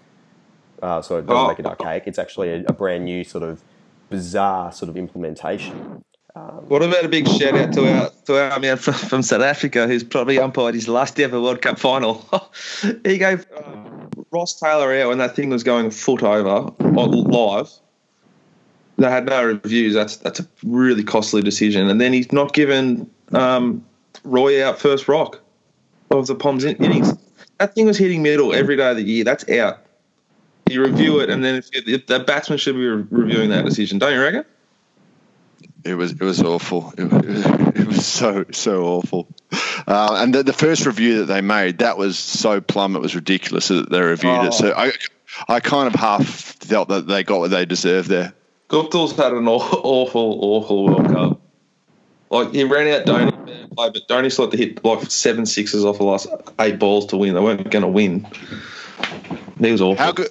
Uh, 0.82 1.00
so 1.00 1.16
it 1.16 1.26
doesn't 1.26 1.44
Oh. 1.44 1.48
make 1.48 1.58
it 1.58 1.66
archaic. 1.66 2.04
It's 2.06 2.18
actually 2.18 2.50
a, 2.50 2.64
a 2.68 2.72
brand 2.72 3.04
new 3.06 3.24
sort 3.24 3.44
of 3.44 3.62
bizarre 4.10 4.72
sort 4.72 4.88
of 4.90 4.96
implementation. 4.96 6.04
What 6.35 6.83
about 6.83 7.05
a 7.05 7.09
big 7.09 7.29
shout 7.29 7.55
out 7.55 7.73
to 7.75 7.88
our 7.88 8.11
to 8.25 8.53
our 8.53 8.59
man 8.59 8.77
from, 8.77 8.94
from 8.94 9.23
South 9.23 9.42
Africa 9.42 9.87
who's 9.87 10.03
probably 10.03 10.38
umpired 10.38 10.75
his 10.75 10.88
last 10.88 11.20
ever 11.20 11.40
World 11.40 11.62
Cup 11.62 11.79
final? 11.79 12.29
he 13.05 13.18
gave 13.18 13.47
uh, 13.57 13.62
Ross 14.33 14.59
Taylor 14.59 14.92
out 14.94 15.11
when 15.11 15.18
that 15.18 15.37
thing 15.37 15.51
was 15.51 15.62
going 15.62 15.92
foot 15.92 16.25
over 16.25 16.73
live. 16.81 17.70
They 18.97 19.09
had 19.09 19.27
no 19.27 19.44
reviews. 19.44 19.94
That's 19.94 20.16
that's 20.16 20.40
a 20.40 20.49
really 20.64 21.05
costly 21.05 21.40
decision. 21.40 21.88
And 21.88 22.01
then 22.01 22.12
he's 22.12 22.33
not 22.33 22.53
given 22.53 23.09
um, 23.33 23.85
Roy 24.25 24.64
out 24.66 24.81
first 24.81 25.07
rock 25.07 25.40
of 26.11 26.27
the 26.27 26.35
Poms 26.35 26.64
innings. 26.64 27.14
That 27.59 27.77
thing 27.77 27.87
was 27.87 27.97
hitting 27.97 28.25
middle 28.25 28.53
every 28.53 28.77
day 28.77 28.90
of 28.90 28.97
the 28.97 29.05
year. 29.05 29.23
That's 29.23 29.49
out. 29.51 29.87
You 30.68 30.83
review 30.83 31.20
it, 31.20 31.31
and 31.31 31.44
then 31.44 31.57
if, 31.57 31.68
if 31.73 32.07
the 32.07 32.18
batsman 32.18 32.59
should 32.59 32.75
be 32.75 32.87
re- 32.87 33.07
reviewing 33.11 33.51
that 33.51 33.64
decision, 33.64 33.99
don't 33.99 34.14
you 34.14 34.20
reckon? 34.20 34.44
It 35.85 35.94
was 35.94 36.12
it 36.12 36.20
was 36.20 36.42
awful. 36.42 36.92
It 36.99 37.11
was, 37.11 37.47
it 37.47 37.87
was 37.87 38.07
so 38.07 38.44
so 38.53 38.85
awful. 38.85 39.29
Uh, 39.87 40.16
and 40.20 40.35
the, 40.35 40.42
the 40.42 40.53
first 40.53 40.87
review 40.87 41.18
that 41.18 41.27
they 41.27 41.40
made 41.40 41.79
that 41.79 41.99
was 41.99 42.18
so 42.18 42.61
plum 42.61 42.97
it 42.97 43.01
was 43.01 43.14
ridiculous 43.14 43.68
that 43.68 43.90
they 43.90 44.01
reviewed 44.01 44.44
it. 44.44 44.55
So 44.55 44.73
I 44.75 44.92
I 45.49 45.61
kind 45.61 45.87
of 45.87 45.94
half 45.94 46.27
felt 46.27 46.88
that 46.88 47.07
they 47.07 47.23
got 47.25 47.40
what 47.40 47.51
they 47.51 47.64
deserved 47.64 48.09
there. 48.09 48.33
Guptill's 48.68 49.14
had 49.14 49.33
an 49.33 49.47
awful, 49.47 50.38
awful 50.42 50.85
World 50.87 51.07
Cup. 51.09 51.40
Like 52.31 52.53
he 52.53 52.64
ran 52.64 52.88
out 52.88 53.07
fair 53.07 53.31
play, 53.68 53.90
but 53.90 54.33
still 54.33 54.47
had 54.47 54.51
to 54.53 54.57
hit 54.57 54.85
like 54.85 55.11
seven 55.11 55.47
sixes 55.47 55.85
off 55.85 55.99
the 55.99 56.05
last 56.05 56.27
eight 56.59 56.79
balls 56.79 57.07
to 57.07 57.16
win. 57.16 57.35
They 57.35 57.40
weren't 57.40 57.70
going 57.70 57.83
to 57.83 57.88
win. 57.88 58.27
He 59.61 59.70
was 59.70 59.81
awful. 59.81 60.03
How 60.03 60.12
good 60.12 60.31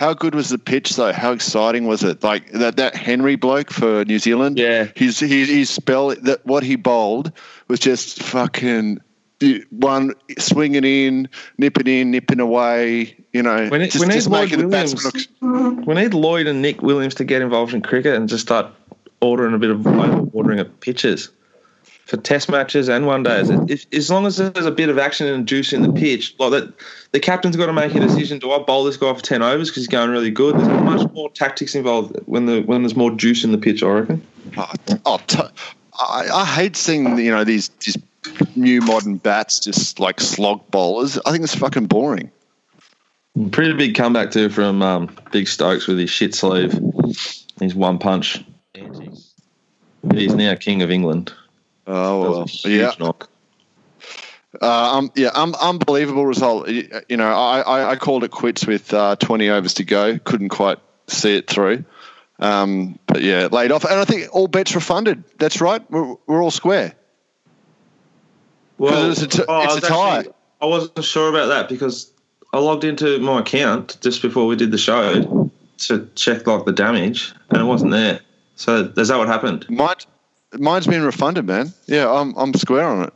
how 0.00 0.14
good 0.14 0.34
was 0.34 0.48
the 0.48 0.56
pitch 0.56 0.96
though? 0.96 1.12
How 1.12 1.32
exciting 1.32 1.86
was 1.86 2.02
it? 2.02 2.22
Like 2.22 2.50
that 2.52 2.78
that 2.78 2.96
Henry 2.96 3.36
bloke 3.36 3.70
for 3.70 4.02
New 4.06 4.18
Zealand. 4.18 4.58
Yeah. 4.58 4.88
his 4.96 5.20
his, 5.20 5.50
his 5.50 5.68
spell 5.68 6.14
that 6.22 6.44
what 6.46 6.62
he 6.62 6.76
bowled 6.76 7.30
was 7.68 7.78
just 7.80 8.22
fucking 8.22 8.98
one 9.68 10.14
swinging 10.38 10.84
in, 10.84 11.28
nipping 11.58 11.86
in, 11.86 12.10
nipping 12.10 12.40
away. 12.40 13.14
You 13.34 13.42
know, 13.42 13.68
We 13.70 13.78
need, 13.78 13.90
just, 13.90 14.00
we 14.00 14.08
need 14.08 14.14
just 14.14 14.30
Lloyd 14.30 14.50
making 14.50 14.58
the 14.60 14.68
Williams. 14.68 15.04
look. 15.04 15.86
We 15.86 15.94
need 15.94 16.14
Lloyd 16.14 16.46
and 16.46 16.62
Nick 16.62 16.80
Williams 16.80 17.14
to 17.16 17.24
get 17.24 17.42
involved 17.42 17.74
in 17.74 17.82
cricket 17.82 18.14
and 18.14 18.26
just 18.26 18.42
start 18.46 18.72
ordering 19.20 19.54
a 19.54 19.58
bit 19.58 19.68
of 19.70 19.86
ordering 20.34 20.60
of 20.60 20.80
pitches 20.80 21.28
for 22.10 22.16
test 22.16 22.50
matches 22.50 22.88
and 22.88 23.06
one 23.06 23.22
days. 23.22 23.50
If, 23.50 23.86
as 23.94 24.10
long 24.10 24.26
as 24.26 24.36
there's 24.36 24.66
a 24.66 24.72
bit 24.72 24.88
of 24.88 24.98
action 24.98 25.28
and 25.28 25.46
juice 25.46 25.72
in 25.72 25.82
the 25.82 25.92
pitch, 25.92 26.34
like 26.40 26.50
that, 26.50 26.74
the 27.12 27.20
captain's 27.20 27.56
got 27.56 27.66
to 27.66 27.72
make 27.72 27.94
a 27.94 28.00
decision. 28.00 28.40
Do 28.40 28.50
I 28.50 28.58
bowl 28.58 28.82
this 28.82 28.96
guy 28.96 29.14
for 29.14 29.22
ten 29.22 29.42
overs 29.42 29.70
because 29.70 29.84
he's 29.84 29.88
going 29.88 30.10
really 30.10 30.32
good? 30.32 30.56
There's 30.56 30.66
much 30.66 31.08
more 31.12 31.30
tactics 31.30 31.76
involved 31.76 32.18
when 32.26 32.46
the 32.46 32.62
when 32.62 32.82
there's 32.82 32.96
more 32.96 33.12
juice 33.12 33.44
in 33.44 33.52
the 33.52 33.58
pitch. 33.58 33.84
I 33.84 33.88
reckon. 33.90 34.26
Oh, 34.56 34.72
oh, 35.06 35.20
t- 35.28 35.38
I, 36.00 36.26
I 36.32 36.44
hate 36.44 36.74
seeing 36.74 37.16
you 37.16 37.30
know 37.30 37.44
these 37.44 37.68
these 37.84 37.96
new 38.56 38.80
modern 38.80 39.18
bats 39.18 39.60
just 39.60 40.00
like 40.00 40.20
slog 40.20 40.68
bowlers. 40.72 41.16
I 41.24 41.30
think 41.30 41.44
it's 41.44 41.54
fucking 41.54 41.86
boring. 41.86 42.32
Pretty 43.52 43.74
big 43.74 43.94
comeback 43.94 44.32
too 44.32 44.48
from 44.48 44.82
um, 44.82 45.16
Big 45.30 45.46
Stokes 45.46 45.86
with 45.86 46.00
his 46.00 46.10
shit 46.10 46.34
sleeve. 46.34 46.76
His 47.60 47.76
one 47.76 47.98
punch. 47.98 48.44
He's 50.12 50.34
now 50.34 50.56
king 50.56 50.82
of 50.82 50.90
England. 50.90 51.32
Oh 51.92 52.22
That 52.22 52.30
well, 52.30 52.40
was 52.42 52.64
a 52.64 52.68
huge 52.68 52.80
yeah. 52.80 52.92
knock. 52.98 53.28
Uh, 54.60 54.98
um, 54.98 55.10
yeah, 55.14 55.28
um, 55.34 55.54
unbelievable 55.60 56.26
result. 56.26 56.68
You 56.68 56.88
you 57.08 57.16
know, 57.16 57.28
I, 57.28 57.60
I, 57.60 57.90
I 57.92 57.96
called 57.96 58.24
it 58.24 58.30
quits 58.30 58.66
with 58.66 58.92
uh, 58.92 59.16
20 59.16 59.48
overs 59.50 59.74
to 59.74 59.84
go. 59.84 60.18
Couldn't 60.18 60.48
quite 60.48 60.78
see 61.06 61.36
it 61.36 61.48
through. 61.48 61.84
Um, 62.40 62.98
but 63.06 63.22
yeah, 63.22 63.48
laid 63.52 63.70
off. 63.70 63.84
And 63.84 63.94
I 63.94 64.04
think 64.04 64.28
all 64.32 64.48
bets 64.48 64.74
refunded. 64.74 65.22
That's 65.38 65.60
right. 65.60 65.88
We're, 65.90 66.16
we're 66.26 66.42
all 66.42 66.50
square. 66.50 66.94
Well, 68.78 69.10
it's 69.10 69.22
a 69.22 69.28
t- 69.28 69.42
oh, 69.46 69.52
I 69.60 69.64
it's 69.64 69.74
was 69.76 69.84
a 69.84 69.86
tie. 69.88 70.18
actually- 70.18 70.34
I 70.62 70.66
wasn't 70.66 71.04
sure 71.04 71.28
about 71.30 71.46
that 71.46 71.68
because 71.70 72.12
I 72.52 72.58
logged 72.58 72.84
into 72.84 73.18
my 73.20 73.40
account 73.40 73.96
just 74.02 74.20
before 74.20 74.46
we 74.46 74.56
did 74.56 74.70
the 74.72 74.78
show 74.78 75.50
to 75.78 76.08
check 76.14 76.46
like 76.46 76.66
the 76.66 76.72
damage, 76.72 77.32
and 77.50 77.60
it 77.62 77.64
wasn't 77.64 77.92
there. 77.92 78.20
So 78.56 78.92
is 78.96 79.08
that 79.08 79.16
what 79.16 79.28
happened? 79.28 79.64
Mine, 79.70 79.94
mine's 80.58 80.86
been 80.86 81.02
refunded, 81.02 81.46
man. 81.46 81.72
Yeah, 81.86 82.10
I'm, 82.10 82.34
I'm 82.36 82.54
square 82.54 82.84
on 82.84 83.04
it. 83.04 83.12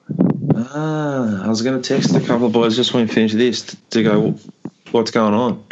Ah, 0.57 1.45
I 1.45 1.49
was 1.49 1.63
going 1.63 1.81
to 1.81 1.87
text 1.87 2.15
a 2.15 2.21
couple 2.21 2.47
of 2.47 2.53
boys 2.53 2.77
just 2.77 2.95
when 2.95 3.07
we 3.07 3.13
finish 3.13 3.33
this 3.33 3.77
to 3.91 4.03
go, 4.03 4.35
what's 4.93 5.11
going 5.11 5.35
on? 5.35 5.65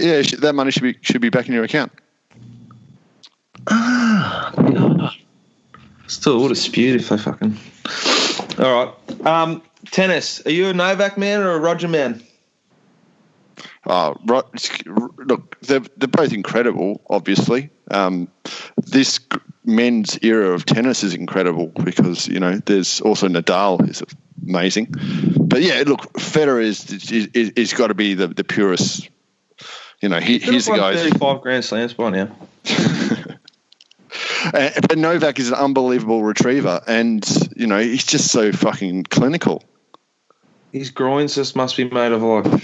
Yeah, 0.00 0.22
that 0.40 0.54
money 0.54 0.70
should 0.70 0.82
be 0.82 0.96
should 1.00 1.20
be 1.20 1.30
back 1.30 1.46
in 1.46 1.54
your 1.54 1.64
account. 1.64 1.92
Ah, 3.68 5.14
Still 6.08 6.40
would 6.40 6.48
dispute 6.48 7.00
if 7.00 7.08
they 7.08 7.18
fucking. 7.18 7.56
All 8.58 8.86
right. 8.86 9.26
Um, 9.26 9.62
tennis. 9.90 10.44
Are 10.46 10.50
you 10.50 10.68
a 10.68 10.74
Novak 10.74 11.18
man 11.18 11.40
or 11.40 11.52
a 11.52 11.58
Roger 11.58 11.88
man? 11.88 12.22
Uh, 13.86 14.14
look, 14.24 15.60
they're, 15.60 15.80
they're 15.96 16.08
both 16.08 16.32
incredible, 16.32 17.00
obviously. 17.08 17.70
Um, 17.90 18.28
this 18.78 19.20
men's 19.66 20.18
era 20.22 20.50
of 20.50 20.64
tennis 20.64 21.02
is 21.02 21.14
incredible 21.14 21.66
because, 21.66 22.28
you 22.28 22.40
know, 22.40 22.58
there's 22.58 23.00
also 23.00 23.28
Nadal 23.28 23.88
is 23.88 24.02
amazing. 24.46 24.94
But 25.38 25.62
yeah, 25.62 25.82
look, 25.86 26.12
Federer 26.14 26.62
is, 26.62 26.90
is, 26.90 27.26
is, 27.28 27.50
is 27.50 27.72
got 27.74 27.88
to 27.88 27.94
be 27.94 28.14
the, 28.14 28.28
the 28.28 28.44
purest. 28.44 29.08
You 30.00 30.08
know, 30.08 30.20
he, 30.20 30.38
he's 30.38 30.66
the 30.66 30.76
guy. 30.76 30.94
35 30.94 31.40
Grand 31.40 31.64
Slams 31.64 31.94
by 31.94 32.10
now. 32.10 32.36
Uh, 34.44 34.70
but 34.88 34.96
Novak 34.96 35.38
is 35.40 35.48
an 35.48 35.54
unbelievable 35.54 36.22
retriever, 36.22 36.80
and 36.86 37.26
you 37.56 37.66
know 37.66 37.78
he's 37.78 38.04
just 38.04 38.30
so 38.30 38.52
fucking 38.52 39.02
clinical. 39.04 39.62
His 40.72 40.90
groins 40.90 41.34
just 41.34 41.56
must 41.56 41.76
be 41.76 41.84
made 41.84 42.12
of 42.12 42.22
like 42.22 42.62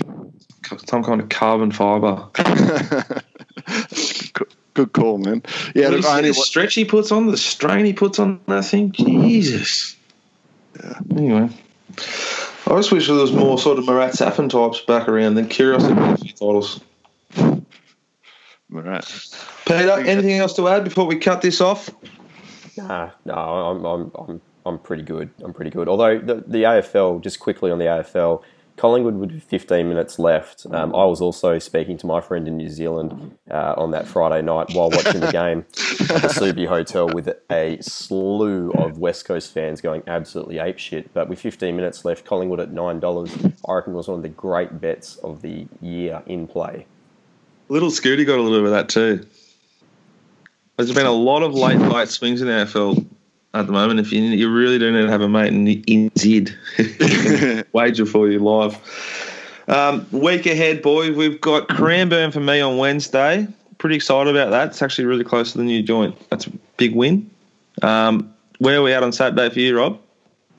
some 0.87 1.03
kind 1.03 1.21
of 1.21 1.29
carbon 1.29 1.73
fibre. 1.73 2.29
Good- 4.75 4.93
Good 4.93 4.93
call, 4.93 5.19
man. 5.19 5.43
Yeah, 5.75 5.89
What 5.91 5.97
look, 6.01 6.05
only 6.07 6.31
the 6.31 6.37
wa- 6.39 6.45
stretch 6.45 6.75
he 6.75 6.85
puts 6.85 7.13
on, 7.13 7.27
the 7.27 7.37
strain 7.37 7.85
he 7.85 7.93
puts 7.93 8.19
on 8.19 8.41
that 8.49 8.65
thing, 8.65 8.93
Jesus. 8.93 9.97
Yeah. 10.83 10.99
Anyway, 11.11 11.49
I 12.67 12.77
just 12.77 12.91
wish 12.91 13.07
there 13.07 13.17
was 13.17 13.33
more 13.33 13.59
sort 13.59 13.79
of 13.79 13.85
Marat 13.87 14.13
Safin 14.13 14.49
types 14.49 14.81
back 14.81 15.09
around. 15.09 15.35
Then 15.35 15.49
curiosity 15.49 15.93
won 15.95 16.11
a 16.15 16.17
few 16.17 16.33
titles. 16.33 16.81
right. 18.71 19.35
Peter, 19.67 19.91
anything 20.07 20.39
else 20.39 20.55
to 20.57 20.69
add 20.69 20.85
before 20.85 21.05
we 21.07 21.17
cut 21.19 21.43
this 21.43 21.61
off? 21.61 21.91
Nah, 22.77 23.11
no, 23.27 23.35
I'm, 23.35 23.85
I'm, 23.85 24.13
I'm, 24.19 24.41
I'm 24.65 24.79
pretty 24.79 25.03
good. 25.03 25.29
I'm 25.45 25.53
pretty 25.53 25.71
good. 25.71 25.89
Although 25.89 26.19
the, 26.19 26.43
the 26.47 26.63
AFL, 26.63 27.21
just 27.23 27.39
quickly 27.41 27.71
on 27.71 27.79
the 27.79 27.85
AFL, 27.85 28.43
Collingwood 28.77 29.17
with 29.17 29.43
15 29.45 29.89
minutes 29.89 30.19
left. 30.19 30.67
Um, 30.71 30.95
I 30.95 31.05
was 31.05 31.21
also 31.21 31.59
speaking 31.59 31.99
to 31.99 32.07
my 32.07 32.21
friend 32.21 32.49
in 32.49 32.57
New 32.57 32.69
Zealand 32.69 33.37
uh, 33.51 33.75
on 33.77 33.91
that 33.93 34.07
Friday 34.07 34.43
night 34.43 34.71
while 34.73 34.91
watching 34.91 35.21
the 35.21 35.31
game 35.31 35.65
at 36.11 36.23
the 36.23 36.29
Subi 36.29 36.67
Hotel 36.67 37.09
with 37.09 37.29
a 37.51 37.79
slew 37.81 38.73
of 38.73 38.99
West 38.99 39.25
Coast 39.25 39.53
fans 39.53 39.81
going 39.81 40.03
absolutely 40.07 40.57
apeshit. 40.57 41.09
But 41.13 41.29
with 41.29 41.41
15 41.41 41.77
minutes 41.77 42.05
left, 42.05 42.25
Collingwood 42.25 42.61
at 42.61 42.73
$9, 42.73 43.55
I 43.69 43.73
reckon 43.73 43.95
was 43.95 44.09
one 44.09 44.17
of 44.17 44.23
the 44.23 44.29
great 44.29 44.81
bets 44.81 45.17
of 45.17 45.43
the 45.43 45.67
year 45.81 46.23
in 46.27 46.47
play. 46.47 46.87
Little 47.69 47.91
Scooty 47.91 48.27
got 48.27 48.39
a 48.39 48.43
little 48.43 48.59
bit 48.61 48.67
of 48.67 48.73
that 48.73 48.89
too. 48.89 49.27
There's 50.77 50.93
been 50.93 51.07
a 51.07 51.13
lot 51.13 51.43
of 51.43 51.55
late 51.55 51.79
late 51.79 52.09
swings 52.09 52.41
in 52.41 52.49
the 52.49 52.55
AFL 52.55 53.07
at 53.55 53.67
the 53.67 53.73
moment. 53.73 54.01
If 54.01 54.13
you 54.13 54.23
you 54.23 54.53
really 54.53 54.79
do 54.79 54.91
need 54.93 55.03
to 55.03 55.11
have 55.11 55.21
a 55.21 55.29
mate 55.29 55.53
in, 55.53 55.67
in 55.67 56.11
Zid, 56.19 56.55
wager 57.73 58.07
for 58.07 58.29
you 58.29 58.39
live. 58.39 58.79
Um, 59.69 60.07
week 60.11 60.47
ahead, 60.47 60.83
boy, 60.83 61.13
We've 61.13 61.41
got 61.41 61.69
Cranbourne 61.69 62.33
for 62.33 62.41
me 62.41 62.61
on 62.61 62.79
Wednesday. 62.79 63.47
Pretty 63.79 63.97
excited 63.97 64.35
about 64.35 64.51
that. 64.51 64.69
It's 64.69 64.83
actually 64.83 65.05
really 65.07 65.25
close 65.25 65.53
to 65.53 65.59
the 65.59 65.65
new 65.65 65.83
joint. 65.83 66.17
That's 66.31 66.47
a 66.47 66.51
big 66.77 66.95
win. 66.95 67.31
Um, 67.81 68.33
where 68.59 68.79
are 68.79 68.83
we 68.83 68.93
at 68.93 69.03
on 69.03 69.13
Saturday 69.13 69.51
for 69.51 69.61
you, 69.61 69.77
Rob? 69.77 70.01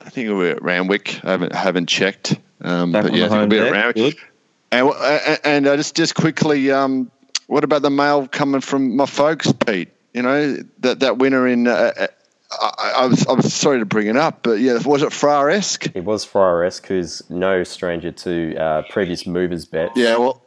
I 0.06 0.10
think 0.10 0.30
we're 0.30 0.52
at 0.52 0.62
Randwick. 0.62 1.24
I 1.24 1.32
haven't 1.32 1.54
haven't 1.54 1.88
checked. 1.88 2.38
Um, 2.62 2.92
but 2.92 3.14
yeah, 3.14 3.26
I 3.26 3.30
think 3.30 3.32
we'll 3.32 3.48
be 3.48 3.60
at. 3.60 3.72
Randwick. 3.72 3.96
Good. 3.96 4.18
And, 4.72 5.40
and, 5.44 5.68
uh, 5.68 5.78
just 5.78 5.96
just 5.96 6.16
quickly, 6.16 6.72
um, 6.72 7.12
what 7.48 7.64
about 7.64 7.84
the 7.84 7.92
mail 7.92 8.28
coming 8.28 8.60
from 8.60 8.96
my 8.96 9.06
folks, 9.06 9.52
Pete? 9.52 9.90
You 10.14 10.24
know 10.24 10.58
that 10.80 11.00
that 11.00 11.18
winner 11.18 11.48
in. 11.48 11.68
Uh, 11.68 11.92
uh, 11.98 12.08
I, 12.62 12.94
I 12.98 13.06
was 13.08 13.26
I 13.28 13.34
was 13.34 13.54
sorry 13.54 13.80
to 13.80 13.86
bring 13.86 14.08
it 14.08 14.18
up, 14.18 14.44
but 14.44 14.54
yeah, 14.60 14.80
was 14.86 15.02
it 15.02 15.12
Fraresque? 15.12 15.96
It 15.96 16.04
was 16.04 16.26
Frieresque, 16.26 16.86
who's 16.88 17.30
no 17.30 17.64
stranger 17.64 18.12
to 18.12 18.56
uh, 18.56 18.82
previous 18.90 19.26
movers 19.26 19.66
bets. 19.66 19.94
Yeah, 19.96 20.18
well, 20.18 20.42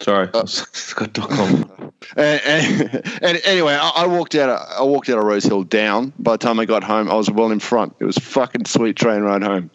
Sorry, 0.00 0.28
Scott.com. 0.46 1.92
and, 2.16 2.40
and, 2.44 3.12
and 3.22 3.40
anyway, 3.44 3.72
I, 3.72 3.90
I 3.96 4.06
walked 4.06 4.34
out. 4.34 4.50
Of, 4.50 4.80
I 4.80 4.82
walked 4.82 5.08
out 5.08 5.16
of 5.16 5.24
Rose 5.24 5.44
Hill 5.44 5.62
down. 5.62 6.12
By 6.18 6.32
the 6.32 6.38
time 6.38 6.60
I 6.60 6.66
got 6.66 6.84
home, 6.84 7.10
I 7.10 7.14
was 7.14 7.30
well 7.30 7.50
in 7.50 7.60
front. 7.60 7.96
It 8.00 8.04
was 8.04 8.18
fucking 8.18 8.66
sweet 8.66 8.96
train 8.96 9.22
ride 9.22 9.42
home. 9.42 9.70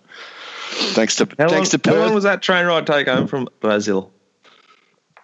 Thanks 0.70 1.16
to 1.16 1.28
How 1.38 1.46
long, 1.46 1.54
thanks 1.56 1.70
to 1.70 1.82
how 1.84 1.96
long 1.96 2.14
was 2.14 2.26
that 2.26 2.44
train 2.44 2.68
ride 2.68 2.86
take 2.86 3.08
home 3.08 3.28
from 3.28 3.48
Brazil? 3.60 4.12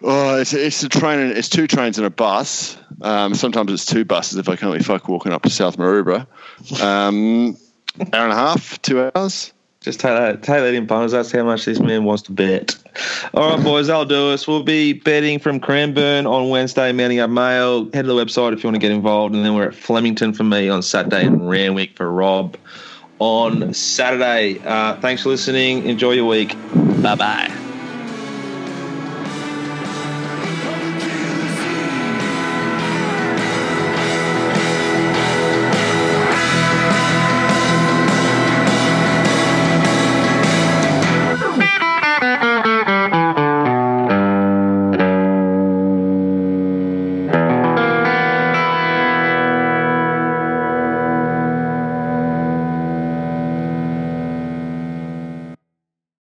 Oh, 0.03 0.37
it's, 0.39 0.53
it's 0.53 0.83
a 0.83 0.89
train. 0.89 1.19
and- 1.19 1.31
It's 1.31 1.49
two 1.49 1.67
trains 1.67 1.97
and 1.97 2.05
a 2.05 2.09
bus. 2.09 2.77
Um, 3.01 3.33
sometimes 3.35 3.71
it's 3.71 3.85
two 3.85 4.05
buses 4.05 4.37
if 4.37 4.49
I 4.49 4.55
can't 4.55 4.77
be 4.77 4.83
fuck 4.83 5.07
walking 5.07 5.31
up 5.31 5.43
to 5.43 5.49
South 5.49 5.77
Maroubra. 5.77 6.27
Um, 6.81 7.57
hour 8.13 8.23
and 8.23 8.31
a 8.31 8.35
half, 8.35 8.81
two 8.81 9.09
hours. 9.15 9.51
Just 9.81 9.99
take 9.99 10.17
that, 10.17 10.41
take 10.41 10.61
that 10.61 10.73
in 10.73 10.87
punters. 10.87 11.11
That's 11.11 11.31
how 11.31 11.43
much 11.43 11.65
this 11.65 11.79
man 11.79 12.05
wants 12.05 12.23
to 12.23 12.31
bet. 12.31 12.75
All 13.35 13.55
right, 13.55 13.63
boys, 13.63 13.85
that'll 13.87 14.05
do 14.05 14.31
us. 14.31 14.47
We'll 14.47 14.63
be 14.63 14.93
betting 14.93 15.37
from 15.37 15.59
Cranbourne 15.59 16.25
on 16.25 16.49
Wednesday, 16.49 16.91
mounting 16.91 17.19
up 17.19 17.29
mail. 17.29 17.83
Head 17.93 18.01
to 18.01 18.03
the 18.03 18.15
website 18.15 18.53
if 18.53 18.63
you 18.63 18.67
want 18.67 18.75
to 18.75 18.79
get 18.79 18.91
involved. 18.91 19.35
And 19.35 19.45
then 19.45 19.53
we're 19.53 19.67
at 19.67 19.75
Flemington 19.75 20.33
for 20.33 20.43
me 20.43 20.69
on 20.69 20.81
Saturday 20.81 21.25
and 21.27 21.47
Randwick 21.47 21.95
for 21.95 22.11
Rob 22.11 22.57
on 23.19 23.73
Saturday. 23.75 24.59
Uh, 24.65 24.99
thanks 25.01 25.21
for 25.21 25.29
listening. 25.29 25.85
Enjoy 25.85 26.11
your 26.13 26.25
week. 26.25 26.55
Bye 27.03 27.15
bye. 27.15 27.54